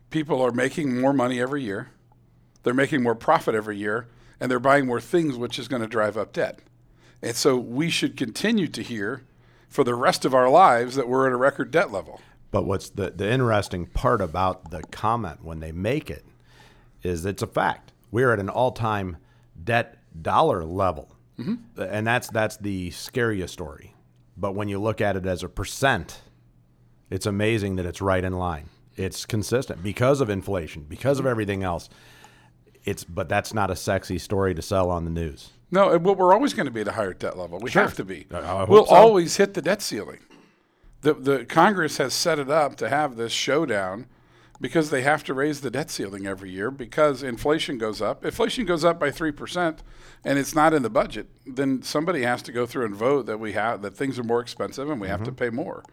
people 0.10 0.42
are 0.42 0.52
making 0.52 1.00
more 1.00 1.14
money 1.14 1.40
every 1.40 1.64
year. 1.64 1.90
They're 2.64 2.74
making 2.74 3.02
more 3.02 3.16
profit 3.16 3.56
every 3.56 3.78
year, 3.78 4.08
and 4.38 4.52
they're 4.52 4.60
buying 4.60 4.88
more 4.88 5.00
things, 5.00 5.38
which 5.38 5.58
is 5.58 5.70
going 5.70 5.82
to 5.82 5.88
drive 5.88 6.18
up 6.18 6.34
debt. 6.34 6.60
And 7.22 7.34
so 7.34 7.56
we 7.56 7.90
should 7.90 8.18
continue 8.18 8.68
to 8.68 8.84
hear 8.84 9.24
for 9.70 9.86
the 9.86 9.96
rest 9.96 10.26
of 10.26 10.34
our 10.34 10.50
lives 10.50 10.96
that 10.96 11.08
we're 11.08 11.28
at 11.28 11.32
a 11.32 11.38
record 11.38 11.72
debt 11.72 11.94
level. 11.94 12.20
But 12.52 12.66
what's 12.66 12.90
the, 12.90 13.12
the 13.12 13.32
interesting 13.32 13.86
part 13.86 14.20
about 14.20 14.72
the 14.72 14.82
comment 14.92 15.46
when 15.46 15.62
they 15.62 15.72
make 15.72 16.10
it 16.10 16.26
is 17.04 17.26
it's 17.26 17.42
a 17.42 17.48
fact. 17.48 17.94
We're 18.12 18.34
at 18.34 18.40
an 18.40 18.50
all 18.50 18.74
time 18.74 19.16
debt 19.64 19.98
dollar 20.22 20.66
level. 20.66 21.16
Mm-hmm. 21.40 21.82
And 21.82 22.06
that's 22.06 22.28
that's 22.30 22.58
the 22.58 22.92
scariest 22.92 23.54
story. 23.54 23.95
But 24.38 24.54
when 24.56 24.68
you 24.68 24.80
look 24.80 25.02
at 25.02 25.16
it 25.16 25.26
as 25.26 25.44
a 25.44 25.50
percent, 25.50 26.22
it's 27.10 27.26
amazing 27.26 27.76
that 27.78 27.86
it's 27.86 28.02
right 28.02 28.24
in 28.24 28.34
line. 28.34 28.70
It's 28.98 29.26
consistent 29.26 29.84
because 29.84 30.22
of 30.22 30.30
inflation, 30.30 30.86
because 30.88 31.20
of 31.20 31.26
everything 31.26 31.64
else. 31.64 31.90
It's 32.84 33.04
but 33.04 33.30
that's 33.30 33.54
not 33.54 33.72
a 33.72 33.76
sexy 33.76 34.18
story 34.18 34.54
to 34.54 34.62
sell 34.62 34.90
on 34.92 35.06
the 35.06 35.10
news. 35.12 35.52
No, 35.72 35.98
but 36.00 36.18
we're 36.18 36.34
always 36.34 36.54
going 36.54 36.68
to 36.68 36.72
be 36.72 36.82
at 36.82 36.88
a 36.88 36.92
higher 36.92 37.14
debt 37.14 37.38
level. 37.38 37.60
We 37.60 37.72
have 37.72 37.96
to 37.96 38.06
be. 38.06 38.28
I- 38.32 38.38
I 38.40 38.42
hope 38.60 38.70
we'll 38.70 38.86
so. 38.86 38.94
always 38.96 39.38
hit 39.38 39.54
the 39.56 39.62
debt 39.62 39.82
ceiling. 39.82 40.20
The 41.02 41.14
the 41.14 41.46
Congress 41.46 41.98
has 41.98 42.14
set 42.14 42.40
it 42.40 42.50
up 42.50 42.76
to 42.78 42.90
have 42.90 43.16
this 43.16 43.32
showdown 43.32 44.06
because 44.62 44.90
they 44.90 45.02
have 45.02 45.24
to 45.26 45.34
raise 45.34 45.62
the 45.62 45.70
debt 45.70 45.90
ceiling 45.92 46.26
every 46.26 46.50
year 46.50 46.72
because 46.72 47.24
inflation 47.24 47.78
goes 47.78 48.02
up. 48.02 48.24
Inflation 48.24 48.66
goes 48.66 48.86
up 48.86 49.00
by 49.00 49.12
three 49.12 49.32
percent, 49.32 49.84
and 50.24 50.40
it's 50.40 50.56
not 50.56 50.74
in 50.74 50.82
the 50.82 50.90
budget. 50.90 51.28
Then 51.46 51.82
somebody 51.82 52.22
has 52.22 52.42
to 52.44 52.52
go 52.52 52.66
through 52.66 52.86
and 52.86 52.96
vote 52.96 53.26
that 53.26 53.40
we 53.40 53.54
have 53.54 53.82
that 53.82 53.96
things 53.96 54.18
are 54.18 54.24
more 54.24 54.40
expensive 54.40 54.90
and 54.90 55.02
we 55.02 55.08
have 55.08 55.24
to 55.24 55.32
mm-hmm. 55.32 55.36
pay 55.36 55.50
more. 55.50 55.84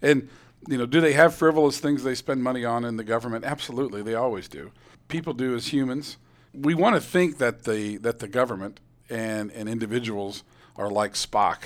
And 0.00 0.28
you 0.68 0.78
know, 0.78 0.86
do 0.86 1.00
they 1.00 1.12
have 1.14 1.34
frivolous 1.34 1.80
things 1.80 2.04
they 2.04 2.14
spend 2.14 2.42
money 2.42 2.64
on 2.64 2.84
in 2.84 2.96
the 2.96 3.04
government? 3.04 3.44
Absolutely, 3.44 4.02
they 4.02 4.14
always 4.14 4.48
do. 4.48 4.70
People 5.08 5.32
do 5.32 5.54
as 5.54 5.72
humans. 5.72 6.18
We 6.54 6.74
want 6.74 6.94
to 6.94 7.00
think 7.00 7.38
that 7.38 7.64
the 7.64 7.96
that 7.98 8.20
the 8.20 8.28
government 8.28 8.80
and 9.10 9.50
and 9.50 9.68
individuals 9.68 10.44
are 10.76 10.90
like 10.90 11.14
Spock, 11.14 11.64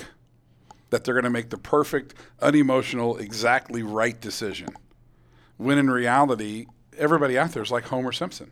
that 0.89 1.03
they're 1.03 1.13
going 1.13 1.23
to 1.23 1.29
make 1.29 1.49
the 1.49 1.57
perfect, 1.57 2.13
unemotional, 2.41 3.17
exactly 3.17 3.83
right 3.83 4.19
decision. 4.19 4.69
When 5.57 5.77
in 5.77 5.89
reality, 5.89 6.67
everybody 6.97 7.37
out 7.37 7.51
there 7.51 7.63
is 7.63 7.71
like 7.71 7.85
Homer 7.85 8.11
Simpson. 8.11 8.51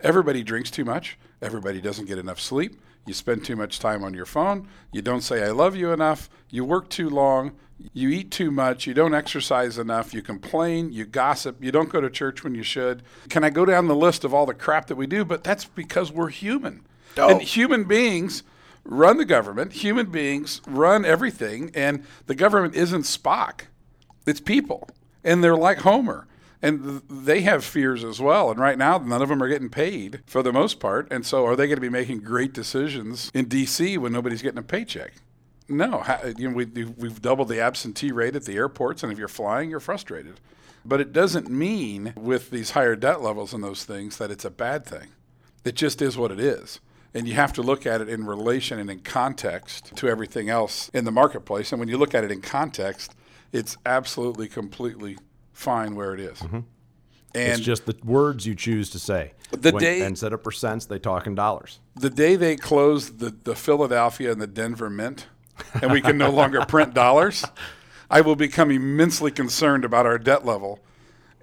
Everybody 0.00 0.42
drinks 0.42 0.70
too 0.70 0.84
much. 0.84 1.18
Everybody 1.40 1.80
doesn't 1.80 2.06
get 2.06 2.18
enough 2.18 2.40
sleep. 2.40 2.80
You 3.06 3.14
spend 3.14 3.44
too 3.44 3.56
much 3.56 3.78
time 3.78 4.04
on 4.04 4.14
your 4.14 4.26
phone. 4.26 4.68
You 4.92 5.02
don't 5.02 5.22
say, 5.22 5.44
I 5.44 5.50
love 5.50 5.74
you 5.74 5.92
enough. 5.92 6.28
You 6.50 6.64
work 6.64 6.88
too 6.88 7.08
long. 7.08 7.52
You 7.92 8.10
eat 8.10 8.30
too 8.30 8.50
much. 8.50 8.86
You 8.86 8.94
don't 8.94 9.14
exercise 9.14 9.78
enough. 9.78 10.14
You 10.14 10.22
complain. 10.22 10.92
You 10.92 11.04
gossip. 11.04 11.62
You 11.62 11.72
don't 11.72 11.88
go 11.88 12.00
to 12.00 12.10
church 12.10 12.44
when 12.44 12.54
you 12.54 12.62
should. 12.62 13.02
Can 13.28 13.42
I 13.42 13.50
go 13.50 13.64
down 13.64 13.88
the 13.88 13.96
list 13.96 14.24
of 14.24 14.32
all 14.32 14.46
the 14.46 14.54
crap 14.54 14.86
that 14.86 14.96
we 14.96 15.06
do? 15.06 15.24
But 15.24 15.42
that's 15.42 15.64
because 15.64 16.12
we're 16.12 16.28
human. 16.28 16.86
Oh. 17.16 17.30
And 17.30 17.42
human 17.42 17.84
beings 17.84 18.44
run 18.84 19.16
the 19.16 19.24
government. 19.24 19.72
Human 19.72 20.06
beings 20.06 20.60
run 20.66 21.04
everything. 21.04 21.72
And 21.74 22.04
the 22.26 22.36
government 22.36 22.74
isn't 22.74 23.02
Spock, 23.02 23.62
it's 24.26 24.40
people. 24.40 24.88
And 25.24 25.42
they're 25.42 25.56
like 25.56 25.78
Homer 25.78 26.26
and 26.62 27.02
they 27.10 27.40
have 27.42 27.64
fears 27.64 28.04
as 28.04 28.20
well. 28.20 28.50
And 28.50 28.60
right 28.60 28.78
now, 28.78 28.98
none 28.98 29.20
of 29.20 29.28
them 29.28 29.42
are 29.42 29.48
getting 29.48 29.68
paid 29.68 30.20
for 30.26 30.42
the 30.42 30.52
most 30.52 30.78
part. 30.78 31.08
And 31.10 31.26
so, 31.26 31.44
are 31.44 31.56
they 31.56 31.66
going 31.66 31.76
to 31.76 31.82
be 31.82 31.88
making 31.88 32.20
great 32.20 32.52
decisions 32.52 33.30
in 33.34 33.46
D.C. 33.46 33.98
when 33.98 34.12
nobody's 34.12 34.42
getting 34.42 34.58
a 34.58 34.62
paycheck? 34.62 35.12
No. 35.68 36.04
You 36.36 36.50
know, 36.50 36.54
we, 36.54 36.66
we've 36.66 37.20
doubled 37.20 37.48
the 37.48 37.60
absentee 37.60 38.12
rate 38.12 38.36
at 38.36 38.44
the 38.44 38.56
airports, 38.56 39.02
and 39.02 39.12
if 39.12 39.18
you're 39.18 39.28
flying, 39.28 39.70
you're 39.70 39.80
frustrated. 39.80 40.40
But 40.84 41.00
it 41.00 41.12
doesn't 41.12 41.50
mean 41.50 42.12
with 42.16 42.50
these 42.50 42.70
higher 42.70 42.96
debt 42.96 43.22
levels 43.22 43.52
and 43.52 43.62
those 43.62 43.84
things 43.84 44.18
that 44.18 44.30
it's 44.30 44.44
a 44.44 44.50
bad 44.50 44.84
thing. 44.84 45.08
It 45.64 45.74
just 45.74 46.02
is 46.02 46.16
what 46.16 46.32
it 46.32 46.40
is. 46.40 46.80
And 47.14 47.28
you 47.28 47.34
have 47.34 47.52
to 47.54 47.62
look 47.62 47.86
at 47.86 48.00
it 48.00 48.08
in 48.08 48.24
relation 48.24 48.78
and 48.78 48.90
in 48.90 49.00
context 49.00 49.94
to 49.96 50.08
everything 50.08 50.48
else 50.48 50.88
in 50.94 51.04
the 51.04 51.12
marketplace. 51.12 51.70
And 51.70 51.78
when 51.78 51.88
you 51.88 51.98
look 51.98 52.14
at 52.14 52.24
it 52.24 52.32
in 52.32 52.40
context, 52.40 53.14
it's 53.52 53.76
absolutely, 53.84 54.48
completely 54.48 55.18
fine 55.52 55.94
where 55.94 56.14
it 56.14 56.20
is. 56.20 56.38
Mm-hmm. 56.38 56.60
And 57.34 57.52
it's 57.52 57.60
just 57.60 57.86
the 57.86 57.96
words 58.04 58.46
you 58.46 58.54
choose 58.54 58.90
to 58.90 58.98
say. 58.98 59.32
The 59.50 59.70
When- 59.70 59.82
day- 59.82 60.04
instead 60.04 60.32
of 60.32 60.42
percents, 60.42 60.86
they 60.86 60.98
talk 60.98 61.26
in 61.26 61.34
dollars. 61.34 61.80
the 61.94 62.10
day 62.10 62.36
they 62.36 62.56
close 62.56 63.10
the, 63.18 63.30
the 63.30 63.54
Philadelphia 63.54 64.30
and 64.32 64.40
the 64.40 64.46
Denver 64.46 64.90
Mint, 64.90 65.26
and 65.80 65.92
we 65.92 66.00
can 66.00 66.18
no 66.18 66.30
longer 66.30 66.64
print 66.66 66.94
dollars, 66.94 67.44
I 68.10 68.20
will 68.20 68.36
become 68.36 68.70
immensely 68.70 69.30
concerned 69.30 69.84
about 69.84 70.04
our 70.06 70.18
debt 70.18 70.44
level. 70.44 70.80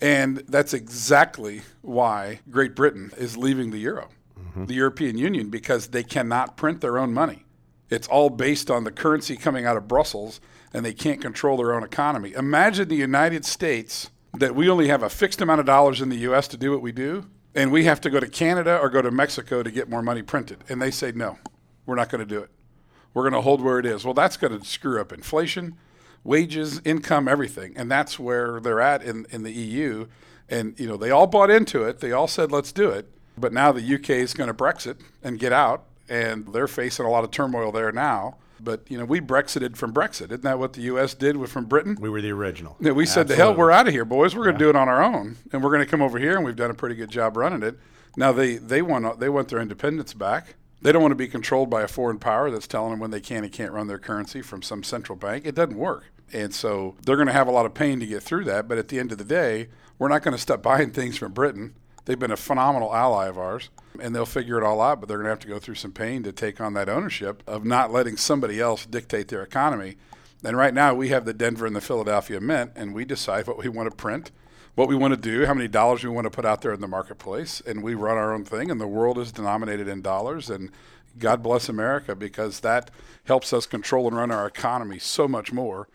And 0.01 0.37
that's 0.47 0.73
exactly 0.73 1.61
why 1.81 2.39
Great 2.49 2.75
Britain 2.75 3.11
is 3.17 3.35
leaving 3.35 3.71
the 3.71 3.79
euro, 3.79 4.09
mm-hmm. 4.39 4.65
the 4.65 4.75
European 4.75 5.17
Union, 5.17 5.49
because 5.49 5.87
they 5.87 6.03
cannot 6.03 6.55
print 6.55 6.81
their 6.81 6.97
own 6.97 7.13
money. 7.13 7.45
It's 7.89 8.07
all 8.07 8.29
based 8.29 8.69
on 8.69 8.83
the 8.83 8.91
currency 8.91 9.35
coming 9.35 9.65
out 9.65 9.75
of 9.75 9.87
Brussels, 9.87 10.39
and 10.73 10.85
they 10.85 10.93
can't 10.93 11.21
control 11.21 11.57
their 11.57 11.73
own 11.73 11.83
economy. 11.83 12.33
Imagine 12.33 12.88
the 12.88 12.95
United 12.95 13.45
States 13.45 14.09
that 14.38 14.55
we 14.55 14.69
only 14.69 14.88
have 14.88 15.03
a 15.03 15.09
fixed 15.09 15.41
amount 15.41 15.59
of 15.59 15.65
dollars 15.65 16.01
in 16.01 16.09
the 16.09 16.17
U.S. 16.17 16.47
to 16.49 16.57
do 16.57 16.71
what 16.71 16.81
we 16.81 16.91
do, 16.91 17.25
and 17.55 17.71
we 17.71 17.85
have 17.85 17.99
to 18.01 18.09
go 18.09 18.19
to 18.19 18.27
Canada 18.27 18.77
or 18.77 18.89
go 18.89 19.01
to 19.01 19.11
Mexico 19.11 19.63
to 19.63 19.71
get 19.71 19.89
more 19.89 20.01
money 20.01 20.21
printed. 20.21 20.63
And 20.69 20.81
they 20.81 20.91
say, 20.91 21.11
no, 21.11 21.39
we're 21.85 21.95
not 21.95 22.09
going 22.09 22.19
to 22.19 22.25
do 22.25 22.39
it. 22.39 22.51
We're 23.13 23.23
going 23.23 23.33
to 23.33 23.41
hold 23.41 23.61
where 23.61 23.79
it 23.79 23.85
is. 23.85 24.05
Well, 24.05 24.13
that's 24.13 24.38
going 24.38 24.57
to 24.57 24.63
screw 24.63 25.01
up 25.01 25.11
inflation, 25.11 25.75
wages, 26.23 26.79
income, 26.85 27.27
everything. 27.27 27.73
And 27.75 27.89
that's 27.89 28.19
where 28.19 28.59
they're 28.59 28.81
at 28.81 29.03
in, 29.03 29.25
in 29.31 29.43
the 29.43 29.51
EU. 29.51 30.07
And, 30.47 30.79
you 30.79 30.88
know, 30.88 30.97
they 30.97 31.09
all 31.09 31.27
bought 31.27 31.49
into 31.49 31.83
it. 31.83 31.99
They 31.99 32.11
all 32.11 32.27
said, 32.27 32.51
let's 32.51 32.71
do 32.71 32.89
it. 32.89 33.09
But 33.38 33.53
now 33.53 33.71
the 33.71 33.95
UK 33.95 34.11
is 34.11 34.33
going 34.33 34.47
to 34.49 34.53
Brexit 34.53 34.97
and 35.23 35.39
get 35.39 35.51
out. 35.51 35.85
And 36.07 36.47
they're 36.53 36.67
facing 36.67 37.05
a 37.05 37.09
lot 37.09 37.23
of 37.23 37.31
turmoil 37.31 37.71
there 37.71 37.91
now. 37.91 38.38
But, 38.61 38.89
you 38.89 38.97
know, 38.97 39.05
we 39.05 39.21
Brexited 39.21 39.75
from 39.77 39.93
Brexit. 39.93 40.25
Isn't 40.25 40.41
that 40.41 40.59
what 40.59 40.73
the 40.73 40.81
U.S. 40.81 41.13
did 41.13 41.37
with 41.37 41.51
from 41.51 41.65
Britain? 41.65 41.97
We 41.99 42.09
were 42.09 42.21
the 42.21 42.31
original. 42.31 42.77
Yeah, 42.79 42.91
we 42.91 43.05
said, 43.05 43.27
"The 43.27 43.35
hell, 43.35 43.55
we're 43.55 43.71
out 43.71 43.87
of 43.87 43.93
here, 43.93 44.05
boys. 44.05 44.35
We're 44.35 44.43
going 44.43 44.57
to 44.57 44.63
do 44.63 44.69
it 44.69 44.75
on 44.75 44.89
our 44.89 45.01
own, 45.01 45.37
and 45.51 45.63
we're 45.63 45.71
going 45.71 45.83
to 45.83 45.89
come 45.89 46.01
over 46.01 46.19
here, 46.19 46.35
and 46.35 46.45
we've 46.45 46.55
done 46.55 46.71
a 46.71 46.75
pretty 46.75 46.95
good 46.95 47.09
job 47.09 47.37
running 47.37 47.63
it." 47.63 47.77
Now 48.17 48.31
they 48.31 48.57
they 48.57 48.81
want 48.81 49.19
they 49.19 49.29
want 49.29 49.47
their 49.49 49.59
independence 49.59 50.13
back. 50.13 50.55
They 50.81 50.91
don't 50.91 51.01
want 51.01 51.11
to 51.11 51.15
be 51.15 51.27
controlled 51.27 51.69
by 51.69 51.81
a 51.81 51.87
foreign 51.87 52.19
power 52.19 52.49
that's 52.49 52.67
telling 52.67 52.91
them 52.91 52.99
when 52.99 53.11
they 53.11 53.19
can 53.19 53.43
and 53.43 53.51
can't 53.51 53.71
run 53.71 53.87
their 53.87 53.99
currency 53.99 54.41
from 54.41 54.61
some 54.61 54.83
central 54.83 55.17
bank. 55.17 55.45
It 55.45 55.55
doesn't 55.55 55.77
work, 55.77 56.05
and 56.33 56.53
so 56.53 56.95
they're 57.05 57.17
going 57.17 57.27
to 57.27 57.33
have 57.33 57.47
a 57.47 57.51
lot 57.51 57.65
of 57.65 57.73
pain 57.73 57.99
to 57.99 58.05
get 58.07 58.23
through 58.23 58.45
that. 58.45 58.67
But 58.67 58.77
at 58.77 58.87
the 58.87 58.99
end 58.99 59.11
of 59.11 59.17
the 59.17 59.23
day, 59.23 59.69
we're 59.97 60.09
not 60.09 60.23
going 60.23 60.35
to 60.35 60.41
stop 60.41 60.61
buying 60.61 60.91
things 60.91 61.17
from 61.17 61.33
Britain. 61.33 61.75
They've 62.09 62.17
been 62.17 62.31
a 62.31 62.37
phenomenal 62.37 62.91
ally 62.95 63.27
of 63.27 63.37
ours, 63.37 63.69
and 64.01 64.15
they'll 64.15 64.25
figure 64.25 64.57
it 64.57 64.63
all 64.63 64.81
out. 64.81 64.99
But 64.99 65.07
they're 65.07 65.19
going 65.19 65.25
to 65.25 65.29
have 65.29 65.39
to 65.41 65.47
go 65.47 65.59
through 65.59 65.75
some 65.75 65.91
pain 65.91 66.23
to 66.23 66.31
take 66.31 66.59
on 66.59 66.73
that 66.73 66.89
ownership 66.89 67.43
of 67.45 67.63
not 67.63 67.91
letting 67.91 68.17
somebody 68.17 68.59
else 68.59 68.87
dictate 68.87 69.27
their 69.27 69.43
economy. 69.43 69.95
And 70.43 70.57
right 70.57 70.73
now, 70.73 70.95
we 70.95 71.09
have 71.09 71.25
the 71.25 71.35
Denver 71.35 71.67
and 71.67 71.75
the 71.75 71.81
Philadelphia 71.81 72.41
Mint, 72.41 72.71
and 72.75 72.95
we 72.95 73.05
decide 73.05 73.45
what 73.45 73.59
we 73.59 73.69
want 73.69 73.91
to 73.91 73.95
print, 73.95 74.31
what 74.73 74.87
we 74.87 74.95
want 74.95 75.13
to 75.13 75.19
do, 75.19 75.45
how 75.45 75.53
many 75.53 75.67
dollars 75.67 76.03
we 76.03 76.09
want 76.09 76.25
to 76.25 76.31
put 76.31 76.47
out 76.47 76.63
there 76.63 76.73
in 76.73 76.81
the 76.81 76.87
marketplace, 76.87 77.61
and 77.67 77.83
we 77.83 77.93
run 77.93 78.17
our 78.17 78.33
own 78.33 78.43
thing. 78.43 78.71
And 78.71 78.81
the 78.81 78.87
world 78.87 79.19
is 79.19 79.31
denominated 79.31 79.87
in 79.87 80.01
dollars. 80.01 80.49
And 80.49 80.71
God 81.19 81.43
bless 81.43 81.69
America 81.69 82.15
because 82.15 82.61
that 82.61 82.89
helps 83.25 83.53
us 83.53 83.67
control 83.67 84.07
and 84.07 84.17
run 84.17 84.31
our 84.31 84.47
economy 84.47 84.97
so 84.97 85.27
much 85.27 85.53
more. 85.53 85.87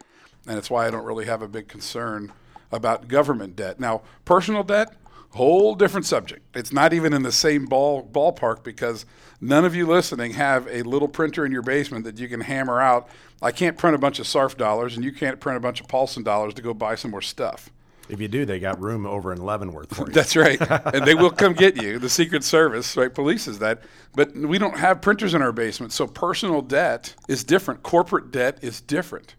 And 0.47 0.59
it's 0.59 0.71
why 0.71 0.87
I 0.87 0.93
don't 0.93 1.07
really 1.07 1.25
have 1.25 1.43
a 1.43 1.49
big 1.49 1.67
concern 1.67 2.33
about 2.71 3.09
government 3.09 3.57
debt. 3.57 3.81
Now, 3.81 4.03
personal 4.25 4.63
debt, 4.63 4.95
whole 5.35 5.75
different 5.75 6.07
subject. 6.07 6.45
It's 6.57 6.73
not 6.73 6.93
even 6.93 7.13
in 7.13 7.23
the 7.23 7.33
same 7.33 7.67
ball 7.67 8.09
ballpark 8.11 8.63
because 8.63 9.05
none 9.41 9.65
of 9.65 9.75
you 9.75 9.87
listening 9.87 10.33
have 10.33 10.67
a 10.69 10.83
little 10.83 11.09
printer 11.09 11.45
in 11.45 11.53
your 11.53 11.63
basement 11.63 12.05
that 12.05 12.19
you 12.19 12.29
can 12.29 12.41
hammer 12.41 12.81
out. 12.81 13.09
I 13.43 13.51
can't 13.51 13.77
print 13.77 13.95
a 13.95 13.99
bunch 13.99 14.19
of 14.19 14.27
SARF 14.27 14.57
dollars, 14.57 14.97
and 14.97 15.05
you 15.05 15.13
can't 15.13 15.41
print 15.41 15.57
a 15.57 15.61
bunch 15.61 15.81
of 15.81 15.89
Paulson 15.89 16.23
dollars 16.23 16.55
to 16.55 16.63
go 16.63 16.73
buy 16.73 16.95
some 16.95 17.11
more 17.11 17.21
stuff. 17.23 17.71
If 18.09 18.21
you 18.21 18.29
do, 18.29 18.45
they 18.45 18.61
got 18.61 18.81
room 18.81 19.07
over 19.07 19.33
in 19.33 19.41
Leavenworth 19.41 19.95
for 19.95 20.07
you. 20.07 20.13
That's 20.13 20.37
right. 20.37 20.61
and 20.61 21.07
they 21.07 21.15
will 21.15 21.31
come 21.31 21.53
get 21.53 21.81
you. 21.83 21.99
The 21.99 22.11
Secret 22.11 22.45
Service, 22.55 22.97
right, 22.97 23.13
polices 23.13 23.59
that. 23.59 23.83
But 24.15 24.35
we 24.37 24.59
don't 24.59 24.79
have 24.79 25.01
printers 25.01 25.35
in 25.35 25.43
our 25.43 25.53
basement. 25.53 25.93
So 25.93 26.07
personal 26.07 26.63
debt 26.63 27.15
is 27.29 27.45
different. 27.45 27.83
Corporate 27.83 28.31
debt 28.31 28.59
is 28.63 28.81
different. 28.81 29.35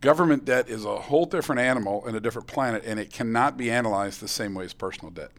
Government 0.00 0.44
debt 0.44 0.68
is 0.68 0.84
a 0.84 0.96
whole 0.96 1.24
different 1.24 1.60
animal 1.60 2.04
and 2.06 2.16
a 2.16 2.20
different 2.20 2.48
planet, 2.48 2.84
and 2.84 3.00
it 3.00 3.12
cannot 3.12 3.56
be 3.56 3.70
analyzed 3.70 4.20
the 4.20 4.28
same 4.28 4.54
way 4.54 4.64
as 4.64 4.74
personal 4.74 5.10
debt. 5.10 5.30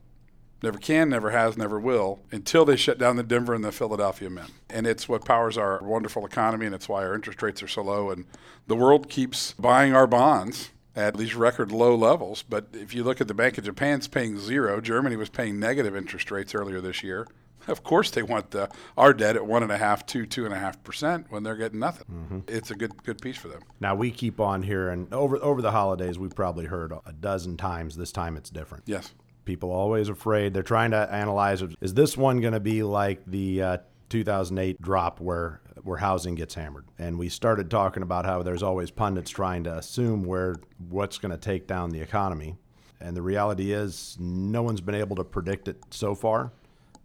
Never 0.63 0.79
can, 0.79 1.09
never 1.09 1.29
has, 1.29 1.55
never 1.55 1.79
will 1.79 2.19
until 2.31 2.65
they 2.65 2.75
shut 2.75 2.97
down 2.97 3.15
the 3.15 3.23
Denver 3.23 3.53
and 3.53 3.63
the 3.63 3.71
Philadelphia 3.71 4.29
Mint. 4.29 4.51
And 4.69 4.87
it's 4.87 5.07
what 5.07 5.23
powers 5.23 5.57
our 5.57 5.83
wonderful 5.83 6.25
economy, 6.25 6.65
and 6.65 6.73
it's 6.73 6.89
why 6.89 7.05
our 7.05 7.13
interest 7.13 7.43
rates 7.43 7.61
are 7.61 7.67
so 7.67 7.83
low. 7.83 8.09
And 8.09 8.25
the 8.65 8.75
world 8.75 9.09
keeps 9.09 9.53
buying 9.53 9.93
our 9.93 10.07
bonds 10.07 10.71
at 10.95 11.15
these 11.15 11.35
record 11.35 11.71
low 11.71 11.95
levels. 11.95 12.41
But 12.41 12.69
if 12.73 12.95
you 12.95 13.03
look 13.03 13.21
at 13.21 13.27
the 13.27 13.35
Bank 13.35 13.59
of 13.59 13.65
Japan's 13.65 14.07
paying 14.07 14.39
zero, 14.39 14.81
Germany 14.81 15.15
was 15.15 15.29
paying 15.29 15.59
negative 15.59 15.95
interest 15.95 16.31
rates 16.31 16.55
earlier 16.55 16.81
this 16.81 17.03
year. 17.03 17.27
Of 17.67 17.83
course, 17.83 18.11
they 18.11 18.23
want 18.23 18.51
the, 18.51 18.69
our 18.97 19.13
debt 19.13 19.35
at 19.35 19.45
one 19.45 19.63
and 19.63 19.71
a 19.71 19.77
half 19.77 20.05
to 20.07 20.25
two 20.25 20.45
and 20.45 20.53
a 20.53 20.57
half 20.57 20.81
percent 20.83 21.27
when 21.29 21.43
they're 21.43 21.55
getting 21.55 21.79
nothing. 21.79 22.05
Mm-hmm. 22.11 22.39
It's 22.47 22.71
a 22.71 22.75
good 22.75 23.03
good 23.03 23.21
piece 23.21 23.37
for 23.37 23.47
them. 23.47 23.61
Now 23.79 23.95
we 23.95 24.11
keep 24.11 24.39
on 24.39 24.63
here, 24.63 24.89
and 24.89 25.13
over 25.13 25.37
over 25.37 25.61
the 25.61 25.71
holidays, 25.71 26.17
we've 26.17 26.35
probably 26.35 26.65
heard 26.65 26.93
a 27.05 27.13
dozen 27.13 27.57
times. 27.57 27.95
This 27.95 28.11
time 28.11 28.37
it's 28.37 28.49
different. 28.49 28.83
Yes. 28.87 29.13
People 29.45 29.71
always 29.71 30.09
afraid. 30.09 30.53
They're 30.53 30.63
trying 30.63 30.91
to 30.91 31.09
analyze: 31.11 31.63
is 31.81 31.93
this 31.93 32.17
one 32.17 32.41
going 32.41 32.53
to 32.53 32.59
be 32.59 32.83
like 32.83 33.21
the 33.25 33.61
uh, 33.61 33.77
2008 34.09 34.81
drop 34.81 35.19
where 35.19 35.61
where 35.83 35.97
housing 35.97 36.35
gets 36.35 36.55
hammered? 36.55 36.85
And 36.97 37.17
we 37.17 37.29
started 37.29 37.69
talking 37.69 38.03
about 38.03 38.25
how 38.25 38.43
there's 38.43 38.63
always 38.63 38.91
pundits 38.91 39.31
trying 39.31 39.63
to 39.65 39.77
assume 39.77 40.23
where 40.23 40.55
what's 40.89 41.17
going 41.17 41.31
to 41.31 41.37
take 41.37 41.67
down 41.67 41.91
the 41.91 42.01
economy. 42.01 42.55
And 42.99 43.15
the 43.15 43.21
reality 43.21 43.73
is, 43.73 44.17
no 44.19 44.63
one's 44.63 44.81
been 44.81 44.95
able 44.95 45.15
to 45.17 45.23
predict 45.23 45.67
it 45.67 45.77
so 45.91 46.15
far. 46.15 46.51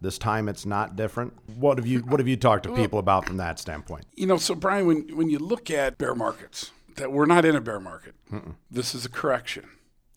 This 0.03 0.17
time 0.17 0.49
it's 0.49 0.65
not 0.65 0.97
different. 0.97 1.33
What 1.55 1.77
have 1.77 1.87
you 1.87 1.99
What 1.99 2.19
have 2.19 2.27
you 2.27 2.35
talked 2.35 2.63
to 2.63 2.75
people 2.75 2.99
about 2.99 3.25
from 3.25 3.37
that 3.37 3.57
standpoint? 3.57 4.05
You 4.15 4.27
know, 4.27 4.35
so 4.35 4.53
Brian, 4.53 4.85
when 4.85 5.15
when 5.15 5.29
you 5.29 5.39
look 5.39 5.71
at 5.71 5.97
bear 5.97 6.13
markets, 6.13 6.71
that 6.97 7.13
we're 7.13 7.25
not 7.25 7.45
in 7.45 7.55
a 7.55 7.61
bear 7.61 7.79
market. 7.79 8.13
This 8.69 8.93
is 8.93 9.05
a 9.05 9.09
correction. 9.09 9.69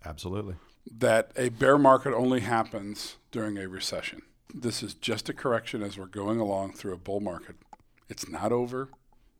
Absolutely. 0.04 0.56
That 0.98 1.30
a 1.36 1.50
bear 1.50 1.78
market 1.78 2.14
only 2.14 2.40
happens 2.40 3.16
during 3.30 3.58
a 3.58 3.68
recession. 3.68 4.22
This 4.52 4.82
is 4.82 4.94
just 4.94 5.28
a 5.28 5.32
correction 5.32 5.84
as 5.84 5.96
we're 5.96 6.06
going 6.06 6.40
along 6.40 6.72
through 6.72 6.94
a 6.94 6.98
bull 6.98 7.20
market. 7.20 7.54
It's 8.08 8.28
not 8.28 8.50
over. 8.50 8.88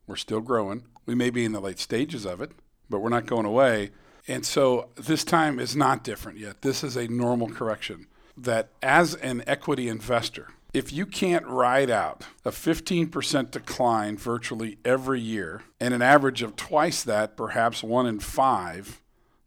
We're 0.07 0.15
still 0.15 0.41
growing. 0.41 0.83
We 1.05 1.13
may 1.13 1.29
be 1.29 1.43
in 1.43 1.51
the 1.51 1.59
late 1.59 1.79
stages 1.79 2.25
of 2.25 2.39
it, 2.39 2.51
but 2.89 2.99
we're 2.99 3.09
not 3.09 3.25
going 3.25 3.45
away. 3.45 3.91
And 4.29 4.45
so 4.45 4.91
this 4.95 5.25
time 5.25 5.59
is 5.59 5.75
not 5.75 6.05
different 6.05 6.37
yet. 6.37 6.61
This 6.61 6.85
is 6.85 6.95
a 6.95 7.09
normal 7.09 7.49
correction 7.49 8.07
that 8.37 8.69
as 8.81 9.15
an 9.15 9.43
equity 9.47 9.89
investor, 9.89 10.49
if 10.73 10.93
you 10.93 11.05
can't 11.05 11.45
ride 11.47 11.89
out 11.89 12.25
a 12.45 12.51
15% 12.51 13.51
decline 13.51 14.17
virtually 14.17 14.77
every 14.85 15.19
year 15.19 15.63
and 15.79 15.93
an 15.93 16.01
average 16.01 16.41
of 16.41 16.55
twice 16.55 17.03
that, 17.03 17.35
perhaps 17.35 17.81
one 17.81 18.05
in 18.05 18.19
five, 18.19 19.01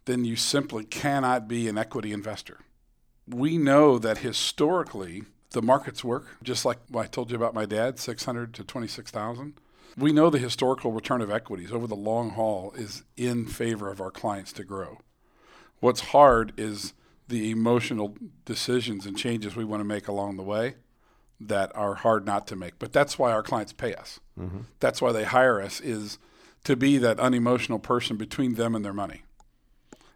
then 0.06 0.24
you 0.24 0.34
simply 0.34 0.84
cannot 0.84 1.46
be 1.46 1.68
an 1.68 1.78
equity 1.78 2.12
investor. 2.12 2.58
We 3.28 3.58
know 3.58 3.98
that 3.98 4.18
historically 4.18 5.24
the 5.50 5.62
markets 5.62 6.02
work, 6.02 6.26
just 6.42 6.64
like 6.64 6.78
I 6.96 7.06
told 7.06 7.30
you 7.30 7.36
about 7.36 7.54
my 7.54 7.66
dad, 7.66 7.98
600 7.98 8.54
to 8.54 8.64
26,000. 8.64 9.54
We 9.96 10.12
know 10.12 10.30
the 10.30 10.38
historical 10.38 10.92
return 10.92 11.20
of 11.20 11.30
equities 11.30 11.72
over 11.72 11.86
the 11.86 11.96
long 11.96 12.30
haul 12.30 12.72
is 12.76 13.02
in 13.16 13.46
favor 13.46 13.90
of 13.90 14.00
our 14.00 14.10
clients 14.10 14.52
to 14.54 14.64
grow. 14.64 14.98
What's 15.80 16.00
hard 16.00 16.52
is 16.56 16.92
the 17.30 17.50
emotional 17.50 18.16
decisions 18.44 19.06
and 19.06 19.16
changes 19.16 19.56
we 19.56 19.64
want 19.64 19.80
to 19.80 19.84
make 19.84 20.08
along 20.08 20.36
the 20.36 20.42
way 20.42 20.74
that 21.40 21.74
are 21.74 21.94
hard 21.94 22.26
not 22.26 22.46
to 22.48 22.56
make. 22.56 22.78
But 22.78 22.92
that's 22.92 23.18
why 23.18 23.32
our 23.32 23.42
clients 23.42 23.72
pay 23.72 23.94
us. 23.94 24.20
Mm-hmm. 24.38 24.60
That's 24.78 25.00
why 25.00 25.12
they 25.12 25.24
hire 25.24 25.62
us 25.62 25.80
is 25.80 26.18
to 26.64 26.76
be 26.76 26.98
that 26.98 27.18
unemotional 27.18 27.78
person 27.78 28.16
between 28.16 28.54
them 28.54 28.74
and 28.74 28.84
their 28.84 28.92
money. 28.92 29.22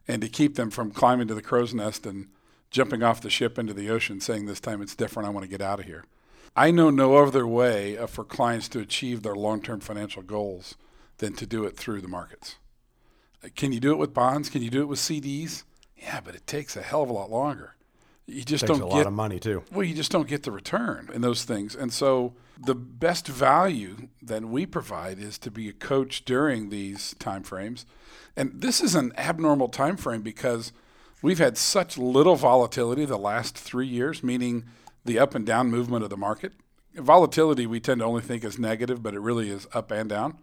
And 0.06 0.20
to 0.20 0.28
keep 0.28 0.56
them 0.56 0.70
from 0.70 0.90
climbing 0.90 1.28
to 1.28 1.34
the 1.34 1.40
crow's 1.40 1.72
nest 1.72 2.04
and 2.04 2.28
jumping 2.70 3.02
off 3.02 3.22
the 3.22 3.30
ship 3.30 3.58
into 3.58 3.72
the 3.72 3.88
ocean 3.88 4.20
saying 4.20 4.44
this 4.44 4.60
time 4.60 4.82
it's 4.82 4.94
different, 4.94 5.26
I 5.26 5.30
want 5.30 5.44
to 5.44 5.50
get 5.50 5.62
out 5.62 5.80
of 5.80 5.86
here. 5.86 6.04
I 6.54 6.70
know 6.70 6.90
no 6.90 7.16
other 7.16 7.46
way 7.46 7.96
for 8.06 8.22
clients 8.22 8.68
to 8.70 8.80
achieve 8.80 9.22
their 9.22 9.34
long-term 9.34 9.80
financial 9.80 10.22
goals 10.22 10.74
than 11.18 11.32
to 11.34 11.46
do 11.46 11.64
it 11.64 11.76
through 11.76 12.02
the 12.02 12.08
markets. 12.08 12.56
Can 13.56 13.72
you 13.72 13.80
do 13.80 13.92
it 13.92 13.98
with 13.98 14.12
bonds? 14.12 14.50
Can 14.50 14.62
you 14.62 14.70
do 14.70 14.82
it 14.82 14.88
with 14.88 14.98
CDs? 14.98 15.64
Yeah, 15.96 16.20
but 16.20 16.34
it 16.34 16.46
takes 16.46 16.76
a 16.76 16.82
hell 16.82 17.02
of 17.02 17.10
a 17.10 17.12
lot 17.12 17.30
longer 17.30 17.74
you 18.26 18.42
just 18.42 18.66
don't 18.66 18.76
a 18.76 18.84
get 18.84 18.92
a 18.92 18.96
lot 18.96 19.06
of 19.06 19.12
money 19.12 19.38
too. 19.38 19.62
well, 19.70 19.84
you 19.84 19.94
just 19.94 20.10
don't 20.10 20.28
get 20.28 20.44
the 20.44 20.50
return 20.50 21.10
in 21.12 21.20
those 21.20 21.44
things. 21.44 21.74
And 21.74 21.92
so 21.92 22.34
the 22.58 22.74
best 22.74 23.28
value 23.28 24.08
that 24.22 24.44
we 24.44 24.64
provide 24.66 25.18
is 25.18 25.38
to 25.38 25.50
be 25.50 25.68
a 25.68 25.72
coach 25.72 26.24
during 26.24 26.70
these 26.70 27.14
time 27.18 27.42
frames. 27.42 27.84
And 28.36 28.52
this 28.54 28.80
is 28.80 28.94
an 28.94 29.12
abnormal 29.18 29.68
time 29.68 29.96
frame 29.96 30.22
because 30.22 30.72
we've 31.22 31.38
had 31.38 31.58
such 31.58 31.98
little 31.98 32.36
volatility 32.36 33.04
the 33.04 33.18
last 33.18 33.58
3 33.58 33.86
years, 33.86 34.22
meaning 34.22 34.64
the 35.04 35.18
up 35.18 35.34
and 35.34 35.44
down 35.44 35.70
movement 35.70 36.02
of 36.02 36.10
the 36.10 36.16
market. 36.16 36.52
Volatility 36.94 37.66
we 37.66 37.80
tend 37.80 38.00
to 38.00 38.06
only 38.06 38.22
think 38.22 38.44
is 38.44 38.58
negative, 38.58 39.02
but 39.02 39.14
it 39.14 39.20
really 39.20 39.50
is 39.50 39.66
up 39.74 39.90
and 39.90 40.08
down. 40.08 40.38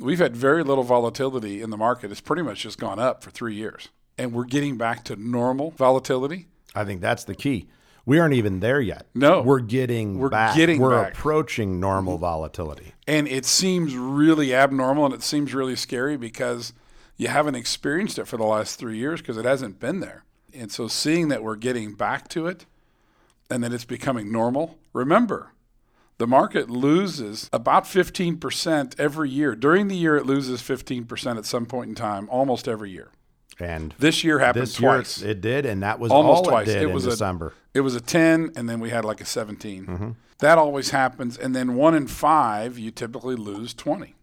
We've 0.00 0.20
had 0.20 0.36
very 0.36 0.62
little 0.62 0.84
volatility 0.84 1.60
in 1.60 1.70
the 1.70 1.76
market. 1.76 2.12
It's 2.12 2.20
pretty 2.20 2.42
much 2.42 2.62
just 2.62 2.78
gone 2.78 2.98
up 2.98 3.22
for 3.22 3.30
3 3.30 3.54
years. 3.54 3.88
And 4.18 4.32
we're 4.32 4.44
getting 4.44 4.76
back 4.76 5.04
to 5.04 5.16
normal 5.16 5.70
volatility 5.72 6.46
I 6.74 6.84
think 6.84 7.00
that's 7.00 7.24
the 7.24 7.34
key. 7.34 7.66
We 8.04 8.18
aren't 8.18 8.34
even 8.34 8.60
there 8.60 8.80
yet. 8.80 9.06
No. 9.14 9.42
we're 9.42 9.58
getting 9.60 10.18
We're 10.18 10.28
back. 10.28 10.54
getting 10.56 10.80
we're 10.80 11.02
back. 11.02 11.12
approaching 11.14 11.78
normal 11.80 12.18
volatility. 12.18 12.94
and 13.06 13.26
it 13.28 13.44
seems 13.44 13.94
really 13.96 14.54
abnormal 14.54 15.04
and 15.06 15.14
it 15.14 15.22
seems 15.22 15.54
really 15.54 15.76
scary 15.76 16.16
because 16.16 16.72
you 17.16 17.28
haven't 17.28 17.54
experienced 17.54 18.18
it 18.18 18.26
for 18.26 18.36
the 18.36 18.44
last 18.44 18.78
three 18.78 18.96
years 18.96 19.20
because 19.20 19.36
it 19.36 19.44
hasn't 19.44 19.80
been 19.80 20.00
there. 20.00 20.24
And 20.54 20.70
so 20.72 20.88
seeing 20.88 21.28
that 21.28 21.42
we're 21.42 21.56
getting 21.56 21.94
back 21.94 22.28
to 22.28 22.46
it 22.46 22.64
and 23.50 23.62
that 23.64 23.72
it's 23.72 23.84
becoming 23.84 24.30
normal, 24.30 24.78
remember, 24.92 25.52
the 26.18 26.26
market 26.26 26.70
loses 26.70 27.48
about 27.52 27.84
15% 27.84 28.94
every 28.98 29.30
year. 29.30 29.54
During 29.54 29.88
the 29.88 29.96
year, 29.96 30.16
it 30.16 30.26
loses 30.26 30.60
15% 30.62 31.36
at 31.38 31.44
some 31.44 31.66
point 31.66 31.88
in 31.90 31.94
time, 31.94 32.28
almost 32.30 32.66
every 32.68 32.90
year. 32.90 33.10
And 33.60 33.94
This 33.98 34.22
year 34.22 34.38
happened 34.38 34.62
this 34.62 34.78
year 34.80 34.94
twice. 34.96 35.20
it 35.22 35.40
did, 35.40 35.66
and 35.66 35.82
that 35.82 35.98
was 35.98 36.12
almost 36.12 36.44
all 36.44 36.50
twice. 36.50 36.68
it 36.68 36.74
did 36.74 36.82
it 36.82 36.88
in 36.88 36.94
was 36.94 37.04
December. 37.04 37.54
It 37.74 37.80
was 37.80 37.94
a 37.96 38.00
ten, 38.00 38.50
and 38.56 38.68
then 38.68 38.78
we 38.80 38.90
had 38.90 39.04
like 39.04 39.20
a 39.20 39.24
17 39.26 39.86
Mm-hmm. 39.86 40.10
That 40.40 40.56
always 40.58 40.90
happens, 40.90 41.36
and 41.36 41.54
then 41.56 41.74
one 41.74 41.96
in 41.96 42.06
five, 42.06 42.78
you 42.78 42.92
typically 42.92 43.34
lose 43.34 43.74
twenty, 43.74 44.14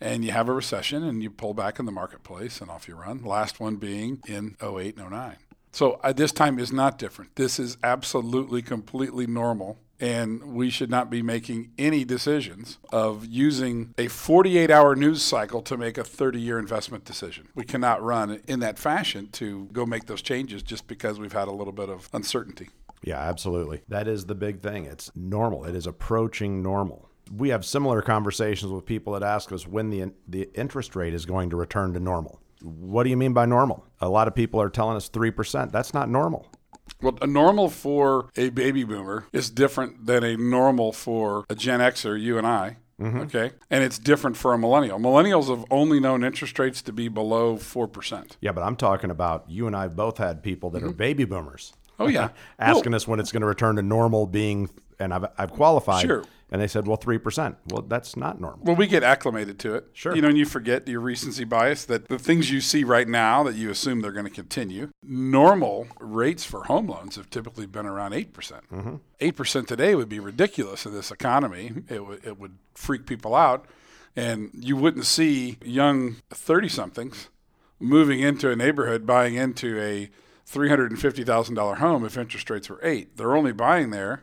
and 0.00 0.24
you 0.24 0.30
have 0.32 0.48
a 0.48 0.52
recession, 0.54 1.02
and 1.04 1.22
you 1.22 1.30
pull 1.30 1.52
back 1.52 1.78
in 1.78 1.84
the 1.84 1.92
marketplace, 1.92 2.62
and 2.62 2.70
off 2.70 2.88
you 2.88 2.94
run. 2.94 3.22
Last 3.22 3.60
one 3.60 3.76
being 3.76 4.20
in 4.26 4.56
08 4.62 4.96
and 4.98 5.10
09. 5.10 5.36
So 5.72 6.00
uh, 6.02 6.12
this 6.14 6.32
time 6.32 6.58
is 6.58 6.72
not 6.72 6.98
different. 6.98 7.36
This 7.36 7.58
is 7.58 7.76
absolutely, 7.82 8.62
completely 8.62 9.26
normal. 9.26 9.78
And 10.00 10.54
we 10.54 10.70
should 10.70 10.90
not 10.90 11.08
be 11.08 11.22
making 11.22 11.70
any 11.78 12.04
decisions 12.04 12.78
of 12.92 13.24
using 13.24 13.94
a 13.96 14.08
48 14.08 14.70
hour 14.70 14.96
news 14.96 15.22
cycle 15.22 15.62
to 15.62 15.76
make 15.76 15.96
a 15.96 16.04
30 16.04 16.40
year 16.40 16.58
investment 16.58 17.04
decision. 17.04 17.48
We 17.54 17.64
cannot 17.64 18.02
run 18.02 18.40
in 18.46 18.60
that 18.60 18.78
fashion 18.78 19.28
to 19.32 19.68
go 19.72 19.86
make 19.86 20.06
those 20.06 20.22
changes 20.22 20.62
just 20.62 20.86
because 20.86 21.18
we've 21.20 21.32
had 21.32 21.48
a 21.48 21.52
little 21.52 21.72
bit 21.72 21.88
of 21.88 22.08
uncertainty. 22.12 22.70
Yeah, 23.04 23.18
absolutely. 23.18 23.82
That 23.88 24.08
is 24.08 24.26
the 24.26 24.34
big 24.34 24.60
thing. 24.60 24.86
It's 24.86 25.10
normal. 25.14 25.64
It 25.64 25.76
is 25.76 25.86
approaching 25.86 26.62
normal. 26.62 27.08
We 27.34 27.50
have 27.50 27.64
similar 27.64 28.02
conversations 28.02 28.72
with 28.72 28.84
people 28.84 29.12
that 29.12 29.22
ask 29.22 29.52
us 29.52 29.66
when 29.66 29.90
the 29.90 30.12
the 30.26 30.50
interest 30.54 30.96
rate 30.96 31.14
is 31.14 31.24
going 31.26 31.50
to 31.50 31.56
return 31.56 31.92
to 31.94 32.00
normal. 32.00 32.40
What 32.62 33.04
do 33.04 33.10
you 33.10 33.16
mean 33.16 33.34
by 33.34 33.46
normal? 33.46 33.84
A 34.00 34.08
lot 34.08 34.26
of 34.26 34.34
people 34.34 34.60
are 34.60 34.70
telling 34.70 34.96
us 34.96 35.10
3%. 35.10 35.70
That's 35.70 35.92
not 35.92 36.08
normal. 36.08 36.46
Well, 37.02 37.18
a 37.20 37.26
normal 37.26 37.68
for 37.68 38.30
a 38.36 38.50
baby 38.50 38.84
boomer 38.84 39.26
is 39.32 39.50
different 39.50 40.06
than 40.06 40.24
a 40.24 40.36
normal 40.36 40.92
for 40.92 41.44
a 41.48 41.54
Gen 41.54 41.80
Xer, 41.80 42.20
you 42.20 42.38
and 42.38 42.46
I. 42.46 42.78
Mm-hmm. 43.00 43.20
Okay. 43.22 43.50
And 43.70 43.82
it's 43.82 43.98
different 43.98 44.36
for 44.36 44.52
a 44.52 44.58
millennial. 44.58 44.98
Millennials 44.98 45.48
have 45.48 45.64
only 45.70 45.98
known 45.98 46.22
interest 46.22 46.58
rates 46.58 46.80
to 46.82 46.92
be 46.92 47.08
below 47.08 47.56
4%. 47.56 48.36
Yeah, 48.40 48.52
but 48.52 48.62
I'm 48.62 48.76
talking 48.76 49.10
about 49.10 49.44
you 49.48 49.66
and 49.66 49.74
I 49.74 49.88
both 49.88 50.18
had 50.18 50.42
people 50.42 50.70
that 50.70 50.82
are 50.82 50.88
mm-hmm. 50.88 50.96
baby 50.96 51.24
boomers 51.24 51.72
Oh, 51.98 52.08
yeah. 52.08 52.30
asking 52.58 52.94
us 52.94 53.06
when 53.06 53.20
it's 53.20 53.32
going 53.32 53.42
to 53.42 53.46
return 53.46 53.76
to 53.76 53.82
normal 53.82 54.26
being 54.26 54.70
and 54.98 55.12
I've 55.14 55.26
I've 55.38 55.52
qualified 55.52 56.06
Sure. 56.06 56.24
and 56.50 56.60
they 56.60 56.66
said, 56.66 56.86
"Well, 56.86 56.96
3%." 56.98 57.56
Well, 57.70 57.82
that's 57.82 58.16
not 58.16 58.40
normal. 58.40 58.64
Well, 58.64 58.76
we 58.76 58.86
get 58.86 59.02
acclimated 59.02 59.58
to 59.60 59.74
it. 59.74 59.88
Sure. 59.92 60.14
You 60.14 60.22
know, 60.22 60.28
and 60.28 60.38
you 60.38 60.46
forget 60.46 60.86
your 60.88 61.00
recency 61.00 61.44
bias 61.44 61.84
that 61.86 62.08
the 62.08 62.18
things 62.18 62.50
you 62.50 62.60
see 62.60 62.84
right 62.84 63.08
now 63.08 63.42
that 63.42 63.54
you 63.54 63.70
assume 63.70 64.00
they're 64.00 64.12
going 64.12 64.26
to 64.26 64.30
continue. 64.30 64.90
Normal 65.02 65.86
rates 66.00 66.44
for 66.44 66.64
home 66.64 66.86
loans 66.86 67.16
have 67.16 67.30
typically 67.30 67.66
been 67.66 67.86
around 67.86 68.12
8%. 68.12 68.32
percent 68.32 68.70
mm-hmm. 68.70 68.96
8% 69.20 69.66
today 69.66 69.94
would 69.94 70.08
be 70.08 70.20
ridiculous 70.20 70.86
in 70.86 70.92
this 70.92 71.10
economy. 71.10 71.70
Mm-hmm. 71.70 71.94
It, 71.94 71.98
w- 71.98 72.20
it 72.22 72.38
would 72.38 72.58
freak 72.74 73.06
people 73.06 73.34
out. 73.34 73.66
And 74.16 74.50
you 74.54 74.76
wouldn't 74.76 75.06
see 75.06 75.58
young 75.64 76.16
30 76.30 76.68
somethings 76.68 77.28
moving 77.80 78.20
into 78.20 78.50
a 78.50 78.56
neighborhood 78.56 79.04
buying 79.06 79.34
into 79.34 79.80
a 79.80 80.08
$350,000 80.48 81.76
home 81.78 82.04
if 82.04 82.16
interest 82.16 82.50
rates 82.50 82.68
were 82.68 82.80
8. 82.82 83.16
They're 83.16 83.36
only 83.36 83.52
buying 83.52 83.90
there 83.90 84.22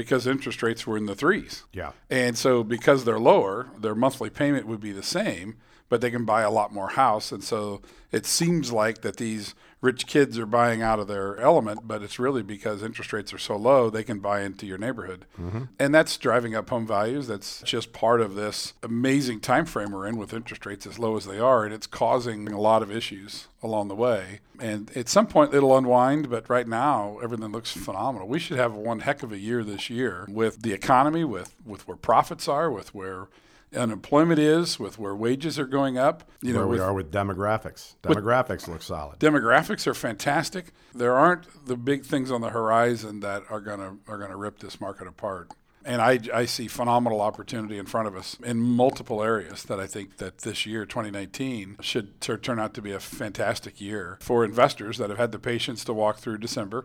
because 0.00 0.26
interest 0.26 0.62
rates 0.62 0.86
were 0.86 0.96
in 0.96 1.04
the 1.04 1.14
threes. 1.14 1.64
Yeah. 1.74 1.92
And 2.08 2.38
so 2.38 2.64
because 2.64 3.04
they're 3.04 3.20
lower, 3.20 3.68
their 3.78 3.94
monthly 3.94 4.30
payment 4.30 4.66
would 4.66 4.80
be 4.80 4.92
the 4.92 5.02
same, 5.02 5.58
but 5.90 6.00
they 6.00 6.10
can 6.10 6.24
buy 6.24 6.40
a 6.40 6.50
lot 6.50 6.72
more 6.72 6.88
house. 6.88 7.32
And 7.32 7.44
so 7.44 7.82
it 8.10 8.24
seems 8.24 8.72
like 8.72 9.02
that 9.02 9.18
these 9.18 9.54
rich 9.80 10.06
kids 10.06 10.38
are 10.38 10.46
buying 10.46 10.82
out 10.82 10.98
of 10.98 11.08
their 11.08 11.38
element, 11.38 11.80
but 11.86 12.02
it's 12.02 12.18
really 12.18 12.42
because 12.42 12.82
interest 12.82 13.12
rates 13.12 13.32
are 13.32 13.38
so 13.38 13.56
low, 13.56 13.88
they 13.88 14.04
can 14.04 14.18
buy 14.18 14.42
into 14.42 14.66
your 14.66 14.78
neighborhood. 14.78 15.24
Mm-hmm. 15.40 15.64
And 15.78 15.94
that's 15.94 16.16
driving 16.16 16.54
up 16.54 16.68
home 16.68 16.86
values. 16.86 17.26
That's 17.26 17.62
just 17.62 17.92
part 17.92 18.20
of 18.20 18.34
this 18.34 18.74
amazing 18.82 19.40
time 19.40 19.64
frame 19.64 19.90
we're 19.92 20.06
in 20.06 20.16
with 20.16 20.34
interest 20.34 20.66
rates 20.66 20.86
as 20.86 20.98
low 20.98 21.16
as 21.16 21.24
they 21.24 21.38
are, 21.38 21.64
and 21.64 21.72
it's 21.72 21.86
causing 21.86 22.48
a 22.48 22.60
lot 22.60 22.82
of 22.82 22.90
issues 22.90 23.48
along 23.62 23.88
the 23.88 23.94
way. 23.94 24.40
And 24.58 24.94
at 24.94 25.08
some 25.08 25.26
point 25.26 25.54
it'll 25.54 25.76
unwind, 25.76 26.28
but 26.28 26.50
right 26.50 26.68
now 26.68 27.18
everything 27.22 27.50
looks 27.50 27.72
phenomenal. 27.72 28.28
We 28.28 28.38
should 28.38 28.58
have 28.58 28.74
one 28.74 29.00
heck 29.00 29.22
of 29.22 29.32
a 29.32 29.38
year 29.38 29.64
this 29.64 29.88
year 29.88 30.26
with 30.28 30.62
the 30.62 30.72
economy, 30.72 31.24
with 31.24 31.54
with 31.64 31.88
where 31.88 31.96
profits 31.96 32.48
are, 32.48 32.70
with 32.70 32.94
where 32.94 33.28
unemployment 33.76 34.38
is, 34.38 34.78
with 34.78 34.98
where 34.98 35.14
wages 35.14 35.58
are 35.58 35.66
going 35.66 35.96
up. 35.98 36.24
You 36.42 36.54
Where 36.54 36.62
know, 36.62 36.68
we 36.68 36.72
with 36.72 36.80
are 36.82 36.92
with 36.94 37.10
demographics. 37.12 37.94
Demographics 38.02 38.68
look 38.68 38.82
solid. 38.82 39.18
demographics 39.18 39.86
are 39.86 39.94
fantastic. 39.94 40.72
There 40.94 41.14
aren't 41.14 41.66
the 41.66 41.76
big 41.76 42.04
things 42.04 42.30
on 42.30 42.40
the 42.40 42.50
horizon 42.50 43.20
that 43.20 43.42
are 43.50 43.60
gonna 43.60 43.96
are 44.08 44.18
gonna 44.18 44.36
rip 44.36 44.58
this 44.58 44.80
market 44.80 45.06
apart. 45.06 45.50
And 45.82 46.02
I, 46.02 46.18
I 46.34 46.44
see 46.44 46.68
phenomenal 46.68 47.22
opportunity 47.22 47.78
in 47.78 47.86
front 47.86 48.06
of 48.06 48.14
us 48.14 48.36
in 48.44 48.58
multiple 48.60 49.22
areas 49.22 49.62
that 49.62 49.80
I 49.80 49.86
think 49.86 50.18
that 50.18 50.38
this 50.38 50.66
year, 50.66 50.84
2019, 50.84 51.76
should 51.80 52.20
tur- 52.20 52.36
turn 52.36 52.58
out 52.58 52.74
to 52.74 52.82
be 52.82 52.92
a 52.92 53.00
fantastic 53.00 53.80
year 53.80 54.18
for 54.20 54.44
investors 54.44 54.98
that 54.98 55.08
have 55.08 55.18
had 55.18 55.32
the 55.32 55.38
patience 55.38 55.82
to 55.84 55.94
walk 55.94 56.18
through 56.18 56.36
December, 56.36 56.84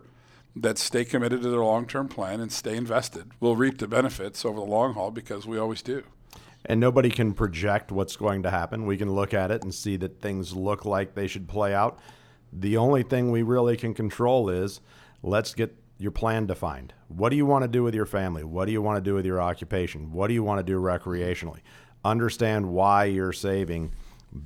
that 0.54 0.78
stay 0.78 1.04
committed 1.04 1.42
to 1.42 1.50
their 1.50 1.60
long-term 1.60 2.08
plan 2.08 2.40
and 2.40 2.50
stay 2.50 2.74
invested. 2.74 3.32
Will 3.38 3.54
reap 3.54 3.76
the 3.76 3.86
benefits 3.86 4.46
over 4.46 4.58
the 4.58 4.64
long 4.64 4.94
haul 4.94 5.10
because 5.10 5.46
we 5.46 5.58
always 5.58 5.82
do. 5.82 6.02
And 6.66 6.80
nobody 6.80 7.10
can 7.10 7.32
project 7.32 7.90
what's 7.90 8.16
going 8.16 8.42
to 8.42 8.50
happen. 8.50 8.86
We 8.86 8.96
can 8.96 9.12
look 9.12 9.32
at 9.32 9.50
it 9.50 9.62
and 9.62 9.74
see 9.74 9.96
that 9.98 10.20
things 10.20 10.54
look 10.54 10.84
like 10.84 11.14
they 11.14 11.26
should 11.26 11.48
play 11.48 11.74
out. 11.74 11.98
The 12.52 12.76
only 12.76 13.02
thing 13.02 13.30
we 13.30 13.42
really 13.42 13.76
can 13.76 13.94
control 13.94 14.50
is 14.50 14.80
let's 15.22 15.54
get 15.54 15.76
your 15.98 16.10
plan 16.10 16.46
defined. 16.46 16.92
What 17.08 17.30
do 17.30 17.36
you 17.36 17.46
want 17.46 17.62
to 17.62 17.68
do 17.68 17.82
with 17.82 17.94
your 17.94 18.06
family? 18.06 18.44
What 18.44 18.66
do 18.66 18.72
you 18.72 18.82
want 18.82 18.96
to 18.96 19.10
do 19.10 19.14
with 19.14 19.24
your 19.24 19.40
occupation? 19.40 20.12
What 20.12 20.28
do 20.28 20.34
you 20.34 20.42
want 20.42 20.58
to 20.58 20.72
do 20.72 20.78
recreationally? 20.78 21.60
Understand 22.04 22.66
why 22.66 23.04
you're 23.04 23.32
saving, 23.32 23.92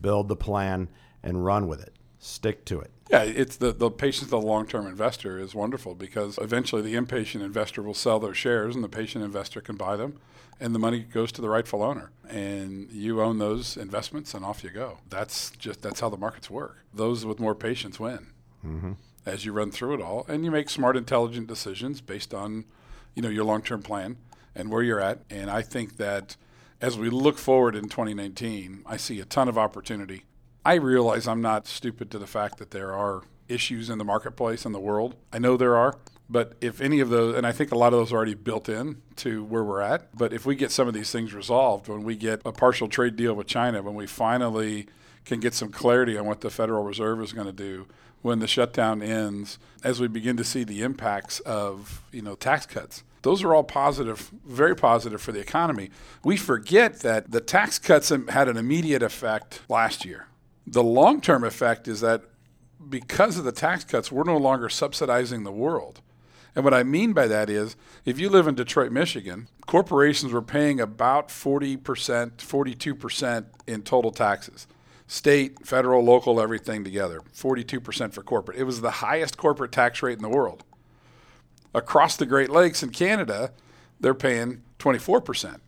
build 0.00 0.28
the 0.28 0.36
plan, 0.36 0.88
and 1.22 1.44
run 1.44 1.66
with 1.66 1.82
it. 1.82 1.94
Stick 2.22 2.66
to 2.66 2.78
it. 2.78 2.90
Yeah, 3.10 3.22
it's 3.22 3.56
the, 3.56 3.72
the 3.72 3.90
patience 3.90 4.24
of 4.24 4.30
the 4.30 4.40
long 4.40 4.66
term 4.66 4.86
investor 4.86 5.38
is 5.38 5.54
wonderful 5.54 5.94
because 5.94 6.38
eventually 6.38 6.82
the 6.82 6.94
impatient 6.94 7.42
investor 7.42 7.82
will 7.82 7.94
sell 7.94 8.20
their 8.20 8.34
shares 8.34 8.74
and 8.74 8.84
the 8.84 8.90
patient 8.90 9.24
investor 9.24 9.62
can 9.62 9.76
buy 9.76 9.96
them 9.96 10.20
and 10.60 10.74
the 10.74 10.78
money 10.78 11.00
goes 11.00 11.32
to 11.32 11.40
the 11.40 11.48
rightful 11.48 11.82
owner 11.82 12.10
and 12.28 12.92
you 12.92 13.22
own 13.22 13.38
those 13.38 13.78
investments 13.78 14.34
and 14.34 14.44
off 14.44 14.62
you 14.62 14.68
go. 14.68 14.98
That's 15.08 15.50
just 15.52 15.80
that's 15.80 16.00
how 16.00 16.10
the 16.10 16.18
markets 16.18 16.50
work. 16.50 16.84
Those 16.92 17.24
with 17.24 17.40
more 17.40 17.54
patience 17.54 17.98
win. 17.98 18.26
Mm-hmm. 18.64 18.92
As 19.24 19.46
you 19.46 19.52
run 19.52 19.70
through 19.70 19.94
it 19.94 20.02
all 20.02 20.26
and 20.28 20.44
you 20.44 20.50
make 20.50 20.68
smart 20.68 20.98
intelligent 20.98 21.46
decisions 21.46 22.02
based 22.02 22.34
on 22.34 22.66
you 23.14 23.22
know 23.22 23.30
your 23.30 23.44
long 23.44 23.62
term 23.62 23.82
plan 23.82 24.18
and 24.54 24.70
where 24.70 24.82
you're 24.82 25.00
at 25.00 25.20
and 25.30 25.50
I 25.50 25.62
think 25.62 25.96
that 25.96 26.36
as 26.82 26.98
we 26.98 27.10
look 27.10 27.38
forward 27.38 27.74
in 27.74 27.84
2019, 27.84 28.82
I 28.86 28.96
see 28.96 29.20
a 29.20 29.24
ton 29.24 29.48
of 29.48 29.58
opportunity 29.58 30.24
I 30.64 30.74
realize 30.74 31.26
I'm 31.26 31.40
not 31.40 31.66
stupid 31.66 32.10
to 32.10 32.18
the 32.18 32.26
fact 32.26 32.58
that 32.58 32.70
there 32.70 32.92
are 32.92 33.22
issues 33.48 33.88
in 33.88 33.98
the 33.98 34.04
marketplace 34.04 34.66
in 34.66 34.72
the 34.72 34.80
world. 34.80 35.16
I 35.32 35.38
know 35.38 35.56
there 35.56 35.76
are, 35.76 35.96
but 36.28 36.52
if 36.60 36.80
any 36.82 37.00
of 37.00 37.08
those, 37.08 37.34
and 37.34 37.46
I 37.46 37.52
think 37.52 37.72
a 37.72 37.78
lot 37.78 37.92
of 37.94 37.98
those 37.98 38.12
are 38.12 38.16
already 38.16 38.34
built 38.34 38.68
in 38.68 39.00
to 39.16 39.42
where 39.44 39.64
we're 39.64 39.80
at, 39.80 40.16
but 40.16 40.32
if 40.34 40.44
we 40.44 40.54
get 40.54 40.70
some 40.70 40.86
of 40.86 40.92
these 40.92 41.10
things 41.10 41.32
resolved, 41.32 41.88
when 41.88 42.04
we 42.04 42.14
get 42.14 42.42
a 42.44 42.52
partial 42.52 42.88
trade 42.88 43.16
deal 43.16 43.34
with 43.34 43.46
China, 43.46 43.82
when 43.82 43.94
we 43.94 44.06
finally 44.06 44.86
can 45.24 45.40
get 45.40 45.54
some 45.54 45.70
clarity 45.70 46.16
on 46.16 46.26
what 46.26 46.42
the 46.42 46.50
Federal 46.50 46.84
Reserve 46.84 47.22
is 47.22 47.32
going 47.32 47.46
to 47.46 47.52
do, 47.52 47.86
when 48.22 48.38
the 48.38 48.46
shutdown 48.46 49.00
ends, 49.00 49.58
as 49.82 49.98
we 49.98 50.08
begin 50.08 50.36
to 50.36 50.44
see 50.44 50.62
the 50.62 50.82
impacts 50.82 51.40
of 51.40 52.02
you 52.12 52.20
know 52.20 52.34
tax 52.34 52.66
cuts, 52.66 53.02
those 53.22 53.42
are 53.42 53.54
all 53.54 53.64
positive, 53.64 54.30
very 54.46 54.76
positive 54.76 55.22
for 55.22 55.32
the 55.32 55.40
economy. 55.40 55.90
We 56.22 56.36
forget 56.36 57.00
that 57.00 57.30
the 57.30 57.40
tax 57.40 57.78
cuts 57.78 58.10
had 58.10 58.48
an 58.48 58.58
immediate 58.58 59.02
effect 59.02 59.62
last 59.68 60.04
year 60.04 60.26
the 60.70 60.84
long 60.84 61.20
term 61.20 61.42
effect 61.42 61.88
is 61.88 62.00
that 62.00 62.22
because 62.88 63.36
of 63.36 63.44
the 63.44 63.52
tax 63.52 63.84
cuts, 63.84 64.10
we're 64.10 64.22
no 64.22 64.36
longer 64.36 64.68
subsidizing 64.68 65.42
the 65.42 65.52
world. 65.52 66.00
And 66.54 66.64
what 66.64 66.74
I 66.74 66.84
mean 66.84 67.12
by 67.12 67.26
that 67.26 67.50
is 67.50 67.76
if 68.04 68.18
you 68.18 68.28
live 68.28 68.46
in 68.46 68.54
Detroit, 68.54 68.92
Michigan, 68.92 69.48
corporations 69.66 70.32
were 70.32 70.42
paying 70.42 70.80
about 70.80 71.28
40%, 71.28 71.78
42% 71.78 73.44
in 73.66 73.82
total 73.82 74.10
taxes. 74.10 74.66
State, 75.06 75.66
federal, 75.66 76.04
local, 76.04 76.40
everything 76.40 76.84
together. 76.84 77.20
42% 77.34 78.12
for 78.12 78.22
corporate. 78.22 78.58
It 78.58 78.64
was 78.64 78.80
the 78.80 78.90
highest 78.92 79.36
corporate 79.36 79.72
tax 79.72 80.02
rate 80.02 80.18
in 80.18 80.22
the 80.22 80.28
world. 80.28 80.62
Across 81.74 82.16
the 82.16 82.26
Great 82.26 82.50
Lakes 82.50 82.82
in 82.82 82.90
Canada, 82.90 83.52
they're 83.98 84.14
paying 84.14 84.62
24%. 84.78 85.58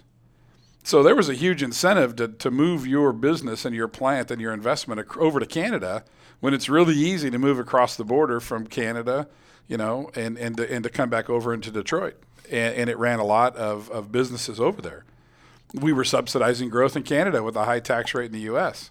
So 0.84 1.02
there 1.02 1.14
was 1.14 1.28
a 1.28 1.34
huge 1.34 1.62
incentive 1.62 2.16
to, 2.16 2.28
to 2.28 2.50
move 2.50 2.86
your 2.86 3.12
business 3.12 3.64
and 3.64 3.74
your 3.74 3.88
plant 3.88 4.30
and 4.30 4.40
your 4.40 4.52
investment 4.52 5.06
over 5.16 5.38
to 5.38 5.46
Canada 5.46 6.04
when 6.40 6.54
it's 6.54 6.68
really 6.68 6.96
easy 6.96 7.30
to 7.30 7.38
move 7.38 7.60
across 7.60 7.94
the 7.94 8.04
border 8.04 8.40
from 8.40 8.66
Canada, 8.66 9.28
you 9.68 9.76
know, 9.76 10.10
and, 10.16 10.36
and, 10.38 10.56
to, 10.56 10.72
and 10.72 10.82
to 10.82 10.90
come 10.90 11.08
back 11.08 11.30
over 11.30 11.54
into 11.54 11.70
Detroit. 11.70 12.16
And, 12.50 12.74
and 12.74 12.90
it 12.90 12.98
ran 12.98 13.20
a 13.20 13.24
lot 13.24 13.54
of, 13.56 13.88
of 13.90 14.10
businesses 14.10 14.58
over 14.58 14.82
there. 14.82 15.04
We 15.72 15.92
were 15.92 16.04
subsidizing 16.04 16.68
growth 16.68 16.96
in 16.96 17.04
Canada 17.04 17.44
with 17.44 17.54
a 17.54 17.64
high 17.64 17.80
tax 17.80 18.12
rate 18.12 18.26
in 18.26 18.32
the 18.32 18.40
U.S. 18.40 18.90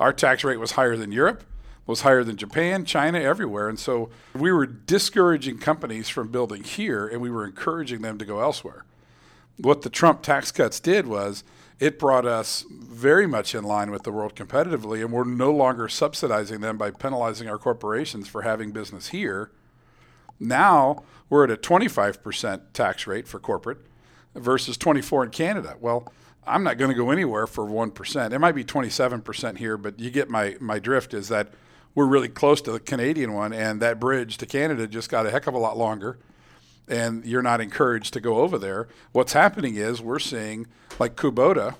Our 0.00 0.12
tax 0.12 0.42
rate 0.42 0.58
was 0.58 0.72
higher 0.72 0.96
than 0.96 1.12
Europe, 1.12 1.44
was 1.86 2.00
higher 2.00 2.24
than 2.24 2.36
Japan, 2.36 2.84
China, 2.84 3.20
everywhere. 3.20 3.68
And 3.68 3.78
so 3.78 4.10
we 4.34 4.50
were 4.50 4.66
discouraging 4.66 5.58
companies 5.58 6.08
from 6.08 6.28
building 6.28 6.64
here 6.64 7.06
and 7.06 7.22
we 7.22 7.30
were 7.30 7.46
encouraging 7.46 8.02
them 8.02 8.18
to 8.18 8.24
go 8.24 8.40
elsewhere 8.40 8.84
what 9.58 9.82
the 9.82 9.90
Trump 9.90 10.22
tax 10.22 10.50
cuts 10.52 10.80
did 10.80 11.06
was 11.06 11.44
it 11.80 11.98
brought 11.98 12.26
us 12.26 12.64
very 12.70 13.26
much 13.26 13.54
in 13.54 13.64
line 13.64 13.90
with 13.90 14.02
the 14.02 14.12
world 14.12 14.34
competitively, 14.34 15.00
and 15.00 15.12
we're 15.12 15.24
no 15.24 15.52
longer 15.52 15.88
subsidizing 15.88 16.60
them 16.60 16.76
by 16.76 16.90
penalizing 16.90 17.48
our 17.48 17.58
corporations 17.58 18.28
for 18.28 18.42
having 18.42 18.72
business 18.72 19.08
here. 19.08 19.50
Now 20.40 21.04
we're 21.28 21.44
at 21.44 21.50
a 21.50 21.56
25% 21.56 22.60
tax 22.72 23.06
rate 23.06 23.28
for 23.28 23.38
corporate 23.38 23.78
versus 24.34 24.76
24 24.76 25.24
in 25.24 25.30
Canada. 25.30 25.76
Well, 25.80 26.12
I'm 26.46 26.64
not 26.64 26.78
going 26.78 26.90
to 26.90 26.96
go 26.96 27.10
anywhere 27.10 27.46
for 27.46 27.64
1%. 27.64 28.32
It 28.32 28.38
might 28.38 28.54
be 28.54 28.64
27% 28.64 29.58
here, 29.58 29.76
but 29.76 30.00
you 30.00 30.10
get 30.10 30.30
my, 30.30 30.56
my 30.60 30.78
drift 30.78 31.12
is 31.12 31.28
that 31.28 31.52
we're 31.94 32.06
really 32.06 32.28
close 32.28 32.60
to 32.62 32.72
the 32.72 32.80
Canadian 32.80 33.34
one, 33.34 33.52
and 33.52 33.82
that 33.82 34.00
bridge 34.00 34.38
to 34.38 34.46
Canada 34.46 34.86
just 34.86 35.10
got 35.10 35.26
a 35.26 35.30
heck 35.30 35.46
of 35.46 35.54
a 35.54 35.58
lot 35.58 35.76
longer 35.76 36.18
and 36.88 37.24
you're 37.24 37.42
not 37.42 37.60
encouraged 37.60 38.12
to 38.14 38.20
go 38.20 38.38
over 38.38 38.58
there. 38.58 38.88
What's 39.12 39.32
happening 39.32 39.76
is 39.76 40.00
we're 40.00 40.18
seeing 40.18 40.66
like 40.98 41.16
Kubota 41.16 41.76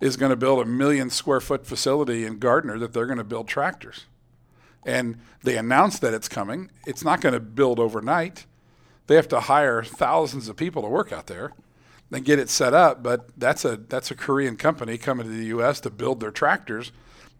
is 0.00 0.16
going 0.16 0.30
to 0.30 0.36
build 0.36 0.60
a 0.60 0.64
million 0.64 1.10
square 1.10 1.40
foot 1.40 1.66
facility 1.66 2.24
in 2.24 2.38
Gardner 2.38 2.78
that 2.78 2.92
they're 2.92 3.06
going 3.06 3.18
to 3.18 3.24
build 3.24 3.48
tractors. 3.48 4.06
And 4.86 5.18
they 5.42 5.56
announced 5.56 6.00
that 6.02 6.14
it's 6.14 6.28
coming. 6.28 6.70
It's 6.86 7.04
not 7.04 7.20
going 7.20 7.34
to 7.34 7.40
build 7.40 7.78
overnight. 7.80 8.46
They 9.06 9.16
have 9.16 9.28
to 9.28 9.40
hire 9.40 9.82
thousands 9.82 10.48
of 10.48 10.56
people 10.56 10.82
to 10.82 10.88
work 10.88 11.12
out 11.12 11.26
there 11.26 11.52
and 12.12 12.24
get 12.24 12.38
it 12.38 12.48
set 12.48 12.72
up, 12.72 13.02
but 13.02 13.28
that's 13.36 13.64
a 13.64 13.76
that's 13.76 14.10
a 14.10 14.14
Korean 14.14 14.56
company 14.56 14.96
coming 14.96 15.26
to 15.26 15.32
the 15.32 15.46
US 15.46 15.80
to 15.80 15.90
build 15.90 16.20
their 16.20 16.30
tractors 16.30 16.92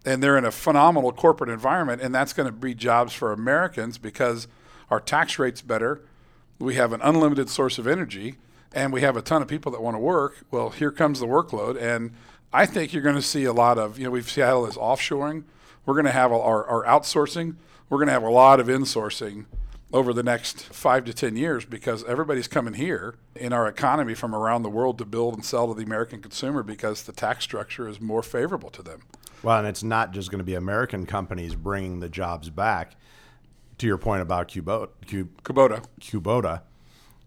and 0.05 0.23
they're 0.23 0.39
in 0.39 0.45
a 0.45 0.51
phenomenal 0.51 1.13
corporate 1.13 1.51
environment 1.51 2.01
and 2.01 2.15
that's 2.15 2.33
going 2.33 2.47
to 2.47 2.53
breed 2.53 2.79
jobs 2.79 3.13
for 3.13 3.33
Americans 3.33 3.99
because 3.99 4.49
our 4.91 5.01
tax 5.01 5.39
rate's 5.39 5.63
better 5.63 6.01
we 6.59 6.75
have 6.75 6.93
an 6.93 7.01
unlimited 7.03 7.49
source 7.49 7.79
of 7.79 7.87
energy 7.87 8.37
and 8.73 8.93
we 8.93 9.01
have 9.01 9.17
a 9.17 9.23
ton 9.23 9.43
of 9.43 9.49
people 9.49 9.73
that 9.73 9.83
want 9.83 9.95
to 9.95 10.01
work, 10.01 10.45
well, 10.51 10.71
here 10.71 10.91
comes 10.91 11.21
the 11.21 11.27
workload. 11.27 11.81
And 11.81 12.13
I 12.53 12.67
think 12.67 12.93
you're 12.93 13.03
going 13.03 13.17
to 13.17 13.23
see 13.23 13.45
a 13.45 13.53
lot 13.53 13.79
of, 13.79 13.99
you 13.99 14.05
know, 14.05 14.11
we've 14.11 14.29
Seattle 14.29 14.67
is 14.67 14.77
offshoring. 14.77 15.45
We're 15.87 15.95
going 15.95 16.07
to 16.07 16.13
have 16.13 16.33
our, 16.33 16.67
our 16.67 16.85
outsourcing. 16.85 17.57
We're 17.89 17.99
going 17.99 18.09
to 18.09 18.13
have 18.13 18.23
a 18.23 18.31
lot 18.31 18.61
of 18.61 18.67
insourcing 18.67 19.47
over 19.91 20.13
the 20.13 20.23
next 20.23 20.65
five 20.65 21.07
to 21.07 21.15
10 21.15 21.37
years 21.37 21.65
because 21.65 22.05
everybody's 22.05 22.49
coming 22.49 22.75
here 22.75 23.15
in 23.35 23.55
our 23.55 23.67
economy 23.67 24.15
from 24.15 24.35
around 24.35 24.63
the 24.63 24.69
world 24.69 24.99
to 24.99 25.07
build 25.07 25.35
and 25.35 25.45
sell 25.45 25.69
to 25.69 25.75
the 25.75 25.85
American 25.85 26.21
consumer 26.21 26.63
because 26.63 27.05
the 27.05 27.13
tax 27.13 27.45
structure 27.45 27.89
is 27.89 27.99
more 27.99 28.23
favorable 28.23 28.69
to 28.69 28.83
them. 28.83 29.01
Well, 29.43 29.59
and 29.59 29.67
it's 29.67 29.83
not 29.83 30.13
just 30.13 30.31
going 30.31 30.41
to 30.41 30.45
be 30.45 30.55
American 30.55 31.07
companies 31.07 31.55
bringing 31.55 32.01
the 32.01 32.09
jobs 32.11 32.51
back 32.51 32.97
to 33.79 33.87
your 33.87 33.99
point 33.99 34.23
about 34.23 34.49
Kubota, 34.49 34.89
Kubota, 35.07 35.85
Kubota, 36.01 36.63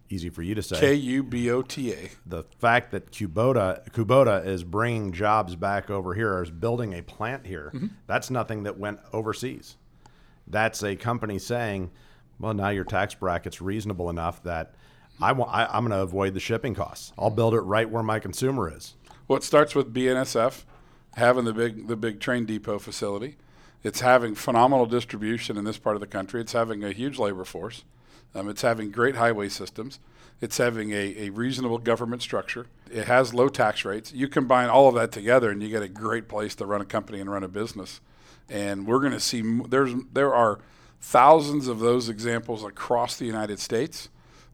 easy 0.09 0.29
for 0.29 0.41
you 0.41 0.55
to 0.55 0.61
say. 0.61 0.79
K 0.79 0.93
U 0.93 1.23
B 1.23 1.49
O 1.49 1.61
T 1.61 1.93
A. 1.93 2.09
The 2.25 2.43
fact 2.59 2.91
that 2.91 3.11
Kubota 3.11 3.89
Kubota 3.91 4.45
is 4.45 4.63
bringing 4.63 5.11
jobs 5.11 5.55
back 5.55 5.89
over 5.89 6.13
here, 6.13 6.33
or 6.33 6.43
is 6.43 6.51
building 6.51 6.93
a 6.93 7.01
plant 7.01 7.45
here, 7.45 7.71
mm-hmm. 7.73 7.87
that's 8.07 8.29
nothing 8.29 8.63
that 8.63 8.77
went 8.77 8.99
overseas. 9.13 9.77
That's 10.47 10.83
a 10.83 10.95
company 10.95 11.39
saying, 11.39 11.91
"Well, 12.39 12.53
now 12.53 12.69
your 12.69 12.83
tax 12.83 13.15
bracket's 13.15 13.61
reasonable 13.61 14.09
enough 14.09 14.43
that 14.43 14.75
I 15.21 15.31
want. 15.31 15.51
I, 15.53 15.65
I'm 15.65 15.85
going 15.85 15.91
to 15.91 16.03
avoid 16.03 16.33
the 16.33 16.39
shipping 16.39 16.75
costs. 16.75 17.13
I'll 17.17 17.29
build 17.29 17.53
it 17.53 17.61
right 17.61 17.89
where 17.89 18.03
my 18.03 18.19
consumer 18.19 18.71
is." 18.75 18.95
Well, 19.27 19.37
it 19.37 19.43
starts 19.43 19.75
with 19.75 19.93
BNSF 19.93 20.65
having 21.15 21.45
the 21.45 21.53
big 21.53 21.87
the 21.87 21.95
big 21.95 22.19
train 22.19 22.45
depot 22.45 22.79
facility 22.79 23.37
it's 23.83 24.01
having 24.01 24.35
phenomenal 24.35 24.85
distribution 24.85 25.57
in 25.57 25.63
this 25.63 25.77
part 25.77 25.95
of 25.95 25.99
the 25.99 26.07
country. 26.07 26.41
It's 26.41 26.53
having 26.53 26.83
a 26.83 26.91
huge 26.91 27.17
labor 27.17 27.45
force. 27.45 27.83
Um, 28.33 28.47
it's 28.49 28.61
having 28.61 28.91
great 28.91 29.15
highway 29.15 29.49
systems. 29.49 29.99
It's 30.39 30.57
having 30.57 30.91
a, 30.91 31.15
a 31.17 31.29
reasonable 31.29 31.77
government 31.77 32.21
structure. 32.21 32.67
It 32.91 33.05
has 33.05 33.33
low 33.33 33.47
tax 33.47 33.85
rates. 33.85 34.13
You 34.13 34.27
combine 34.27 34.69
all 34.69 34.87
of 34.87 34.95
that 34.95 35.11
together, 35.11 35.51
and 35.51 35.61
you 35.61 35.69
get 35.69 35.83
a 35.83 35.87
great 35.87 36.27
place 36.27 36.55
to 36.55 36.65
run 36.65 36.81
a 36.81 36.85
company 36.85 37.19
and 37.19 37.29
run 37.29 37.43
a 37.43 37.47
business. 37.47 38.01
And 38.49 38.87
we're 38.87 38.99
going 38.99 39.13
to 39.13 39.19
see 39.19 39.41
there's 39.67 39.93
there 40.11 40.33
are 40.33 40.59
thousands 40.99 41.67
of 41.67 41.79
those 41.79 42.09
examples 42.09 42.63
across 42.63 43.17
the 43.17 43.25
United 43.25 43.59
States 43.59 44.09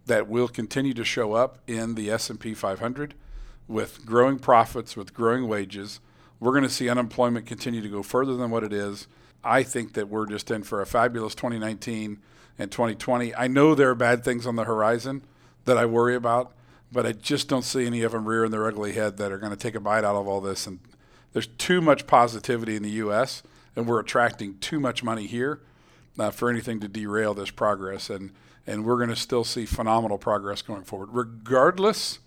that 0.06 0.28
will 0.28 0.48
continue 0.48 0.94
to 0.94 1.04
show 1.04 1.34
up 1.34 1.60
in 1.68 1.96
the 1.96 2.10
S&P 2.10 2.54
500 2.54 3.14
with 3.68 4.06
growing 4.06 4.40
profits, 4.40 4.96
with 4.96 5.14
growing 5.14 5.48
wages. 5.48 6.00
We're 6.40 6.52
going 6.52 6.64
to 6.64 6.70
see 6.70 6.90
unemployment 6.90 7.46
continue 7.46 7.82
to 7.82 7.90
go 7.90 8.04
further 8.04 8.36
than 8.36 8.52
what 8.52 8.64
it 8.64 8.74
is. 8.74 9.08
I 9.44 9.64
think 9.64 9.94
that 9.94 10.10
we're 10.10 10.28
just 10.28 10.52
in 10.52 10.64
for 10.64 10.82
a 10.82 10.86
fabulous 10.86 11.34
2019 11.36 12.20
and 12.60 12.72
2020. 12.72 13.36
I 13.36 13.48
know 13.48 13.76
there 13.76 13.90
are 13.90 13.96
bad 13.96 14.24
things 14.24 14.46
on 14.46 14.56
the 14.56 14.66
horizon 14.66 15.24
that 15.66 15.78
I 15.78 15.86
worry 15.86 16.16
about, 16.16 16.54
but 16.92 17.06
I 17.06 17.12
just 17.12 17.48
don't 17.48 17.64
see 17.64 17.86
any 17.86 18.02
of 18.04 18.12
them 18.12 18.28
rearing 18.28 18.52
their 18.52 18.68
ugly 18.68 18.94
head 18.94 19.18
that 19.18 19.32
are 19.32 19.38
going 19.38 19.52
to 19.52 19.58
take 19.58 19.76
a 19.76 19.80
bite 19.80 20.04
out 20.04 20.16
of 20.16 20.28
all 20.28 20.42
this. 20.42 20.68
And 20.68 20.80
there's 21.34 21.48
too 21.48 21.82
much 21.82 22.08
positivity 22.08 22.76
in 22.76 22.84
the 22.84 22.92
U.S., 22.92 23.44
and 23.76 23.86
we're 23.88 24.00
attracting 24.00 24.58
too 24.58 24.80
much 24.80 25.04
money 25.04 25.28
here 25.28 25.60
uh, 26.18 26.32
for 26.32 26.50
anything 26.50 26.80
to 26.80 26.88
derail 26.88 27.34
this 27.34 27.52
progress. 27.52 28.10
And, 28.10 28.32
and 28.66 28.86
we're 28.86 28.98
going 28.98 29.10
to 29.10 29.16
still 29.16 29.44
see 29.44 29.66
phenomenal 29.66 30.18
progress 30.18 30.62
going 30.62 30.84
forward, 30.84 31.10
regardless 31.12 32.20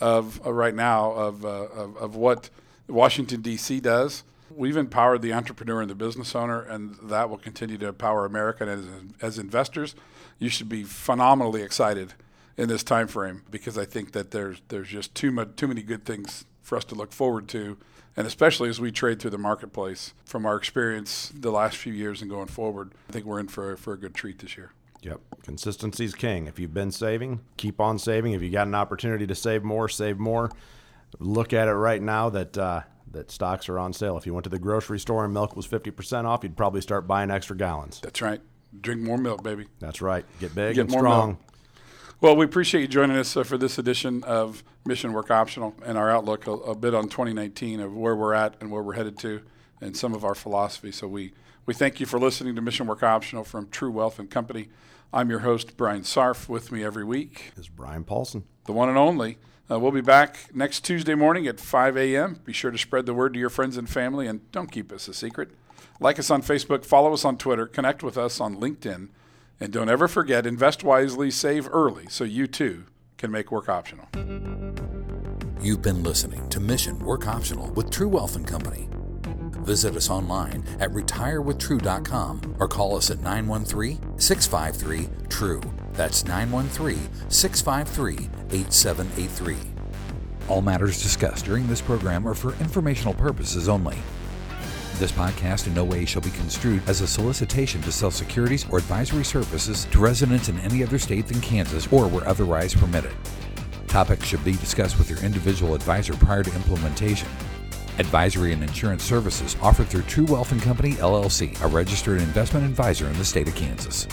of 0.00 0.44
uh, 0.46 0.52
right 0.52 0.74
now 0.74 1.12
of, 1.12 1.44
uh, 1.44 1.48
of, 1.48 1.96
of 1.96 2.16
what 2.16 2.50
Washington, 2.88 3.40
D.C. 3.42 3.80
does 3.80 4.24
We've 4.56 4.76
empowered 4.76 5.22
the 5.22 5.32
entrepreneur 5.32 5.80
and 5.80 5.90
the 5.90 5.94
business 5.94 6.34
owner, 6.34 6.62
and 6.62 6.96
that 7.02 7.28
will 7.28 7.38
continue 7.38 7.76
to 7.78 7.88
empower 7.88 8.24
America. 8.24 8.66
And 8.66 8.70
as, 9.20 9.32
as 9.32 9.38
investors, 9.38 9.94
you 10.38 10.48
should 10.48 10.68
be 10.68 10.84
phenomenally 10.84 11.62
excited 11.62 12.14
in 12.56 12.68
this 12.68 12.82
time 12.82 13.08
frame 13.08 13.42
because 13.50 13.76
I 13.76 13.84
think 13.84 14.12
that 14.12 14.30
there's 14.30 14.62
there's 14.68 14.88
just 14.88 15.14
too 15.14 15.30
much 15.30 15.56
too 15.56 15.66
many 15.66 15.82
good 15.82 16.04
things 16.04 16.44
for 16.62 16.78
us 16.78 16.84
to 16.86 16.94
look 16.94 17.12
forward 17.12 17.48
to, 17.48 17.76
and 18.16 18.26
especially 18.26 18.68
as 18.68 18.80
we 18.80 18.92
trade 18.92 19.20
through 19.20 19.30
the 19.30 19.38
marketplace 19.38 20.14
from 20.24 20.46
our 20.46 20.56
experience 20.56 21.32
the 21.34 21.50
last 21.50 21.76
few 21.76 21.92
years 21.92 22.22
and 22.22 22.30
going 22.30 22.46
forward. 22.46 22.92
I 23.08 23.12
think 23.12 23.26
we're 23.26 23.40
in 23.40 23.48
for 23.48 23.76
for 23.76 23.94
a 23.94 23.98
good 23.98 24.14
treat 24.14 24.38
this 24.38 24.56
year. 24.56 24.72
Yep. 25.02 25.20
Consistency's 25.42 26.14
king. 26.14 26.46
If 26.46 26.58
you've 26.58 26.74
been 26.74 26.92
saving, 26.92 27.40
keep 27.56 27.80
on 27.80 27.98
saving. 27.98 28.32
If 28.32 28.42
you 28.42 28.50
got 28.50 28.66
an 28.68 28.74
opportunity 28.74 29.26
to 29.26 29.34
save 29.34 29.64
more, 29.64 29.88
save 29.88 30.18
more. 30.18 30.50
Look 31.18 31.52
at 31.52 31.68
it 31.68 31.72
right 31.72 32.00
now 32.02 32.28
that 32.30 32.56
uh, 32.58 32.82
that 33.12 33.30
stocks 33.30 33.68
are 33.68 33.78
on 33.78 33.92
sale. 33.92 34.16
If 34.18 34.26
you 34.26 34.34
went 34.34 34.44
to 34.44 34.50
the 34.50 34.58
grocery 34.58 34.98
store 34.98 35.24
and 35.24 35.32
milk 35.32 35.56
was 35.56 35.66
50% 35.66 36.24
off, 36.24 36.42
you'd 36.42 36.56
probably 36.56 36.80
start 36.80 37.06
buying 37.06 37.30
extra 37.30 37.56
gallons. 37.56 38.00
That's 38.00 38.20
right. 38.20 38.40
Drink 38.80 39.00
more 39.00 39.16
milk, 39.16 39.42
baby. 39.42 39.66
That's 39.78 40.02
right. 40.02 40.24
Get 40.40 40.54
big 40.54 40.74
Get 40.74 40.82
and 40.82 40.90
more 40.90 41.00
strong. 41.00 41.28
milk. 41.28 41.40
Well, 42.20 42.36
we 42.36 42.44
appreciate 42.44 42.80
you 42.80 42.88
joining 42.88 43.16
us 43.16 43.36
uh, 43.36 43.42
for 43.44 43.56
this 43.58 43.78
edition 43.78 44.22
of 44.24 44.64
Mission 44.86 45.12
Work 45.12 45.30
Optional 45.30 45.74
and 45.84 45.96
our 45.98 46.10
outlook 46.10 46.46
a, 46.46 46.52
a 46.52 46.74
bit 46.74 46.94
on 46.94 47.04
2019 47.04 47.80
of 47.80 47.94
where 47.94 48.16
we're 48.16 48.32
at 48.34 48.54
and 48.60 48.70
where 48.70 48.82
we're 48.82 48.94
headed 48.94 49.18
to 49.20 49.42
and 49.80 49.96
some 49.96 50.14
of 50.14 50.24
our 50.24 50.34
philosophy. 50.34 50.90
So 50.92 51.06
we, 51.06 51.32
we 51.66 51.74
thank 51.74 52.00
you 52.00 52.06
for 52.06 52.18
listening 52.18 52.54
to 52.56 52.62
Mission 52.62 52.86
Work 52.86 53.02
Optional 53.02 53.44
from 53.44 53.68
True 53.68 53.90
Wealth 53.90 54.18
and 54.18 54.30
Company. 54.30 54.68
I'm 55.12 55.28
your 55.30 55.40
host, 55.40 55.76
Brian 55.76 56.02
Sarf, 56.02 56.48
with 56.48 56.72
me 56.72 56.82
every 56.82 57.04
week, 57.04 57.52
Is 57.56 57.68
Brian 57.68 58.02
Paulson. 58.04 58.44
the 58.66 58.72
one 58.72 58.88
and 58.88 58.98
only. 58.98 59.38
Uh, 59.68 59.80
we'll 59.80 59.90
be 59.90 60.00
back 60.00 60.54
next 60.54 60.84
Tuesday 60.84 61.14
morning 61.14 61.46
at 61.46 61.58
5 61.58 61.96
a.m. 61.96 62.40
Be 62.44 62.52
sure 62.52 62.70
to 62.70 62.78
spread 62.78 63.04
the 63.04 63.14
word 63.14 63.34
to 63.34 63.40
your 63.40 63.50
friends 63.50 63.76
and 63.76 63.88
family 63.88 64.26
and 64.28 64.50
don't 64.52 64.70
keep 64.70 64.92
us 64.92 65.08
a 65.08 65.14
secret. 65.14 65.50
Like 65.98 66.18
us 66.18 66.30
on 66.30 66.42
Facebook, 66.42 66.84
follow 66.84 67.12
us 67.12 67.24
on 67.24 67.36
Twitter, 67.36 67.66
connect 67.66 68.02
with 68.02 68.16
us 68.16 68.40
on 68.40 68.56
LinkedIn, 68.56 69.08
and 69.58 69.72
don't 69.72 69.88
ever 69.88 70.06
forget 70.06 70.46
invest 70.46 70.84
wisely, 70.84 71.30
save 71.30 71.68
early 71.72 72.06
so 72.08 72.22
you 72.22 72.46
too 72.46 72.84
can 73.18 73.30
make 73.30 73.50
work 73.50 73.68
optional. 73.68 74.06
You've 75.60 75.82
been 75.82 76.02
listening 76.02 76.48
to 76.50 76.60
Mission 76.60 76.98
Work 77.00 77.26
Optional 77.26 77.72
with 77.72 77.90
True 77.90 78.08
Wealth 78.08 78.36
and 78.36 78.46
Company. 78.46 78.88
Visit 79.66 79.96
us 79.96 80.10
online 80.10 80.62
at 80.78 80.92
retirewithtrue.com 80.92 82.56
or 82.60 82.68
call 82.68 82.96
us 82.96 83.10
at 83.10 83.20
913 83.20 83.98
653 84.16 85.08
TRUE. 85.28 85.60
That's 85.92 86.24
913 86.24 86.96
653 87.28 88.30
8783. 88.52 89.56
All 90.48 90.62
matters 90.62 91.02
discussed 91.02 91.46
during 91.46 91.66
this 91.66 91.80
program 91.80 92.28
are 92.28 92.34
for 92.34 92.52
informational 92.60 93.12
purposes 93.12 93.68
only. 93.68 93.98
This 94.98 95.10
podcast 95.10 95.66
in 95.66 95.74
no 95.74 95.82
way 95.82 96.04
shall 96.04 96.22
be 96.22 96.30
construed 96.30 96.80
as 96.88 97.00
a 97.00 97.06
solicitation 97.08 97.82
to 97.82 97.90
sell 97.90 98.12
securities 98.12 98.64
or 98.70 98.78
advisory 98.78 99.24
services 99.24 99.86
to 99.86 99.98
residents 99.98 100.48
in 100.48 100.60
any 100.60 100.84
other 100.84 101.00
state 101.00 101.26
than 101.26 101.40
Kansas 101.40 101.92
or 101.92 102.06
where 102.06 102.26
otherwise 102.28 102.72
permitted. 102.72 103.12
Topics 103.88 104.26
should 104.26 104.44
be 104.44 104.52
discussed 104.52 104.96
with 104.96 105.10
your 105.10 105.18
individual 105.24 105.74
advisor 105.74 106.14
prior 106.14 106.44
to 106.44 106.54
implementation. 106.54 107.28
Advisory 107.98 108.52
and 108.52 108.62
insurance 108.62 109.02
services 109.02 109.56
offered 109.62 109.88
through 109.88 110.02
True 110.02 110.26
Wealth 110.26 110.52
and 110.52 110.60
Company 110.60 110.92
LLC, 110.94 111.58
a 111.62 111.66
registered 111.66 112.20
investment 112.20 112.66
advisor 112.66 113.06
in 113.06 113.16
the 113.16 113.24
state 113.24 113.48
of 113.48 113.54
Kansas. 113.54 114.06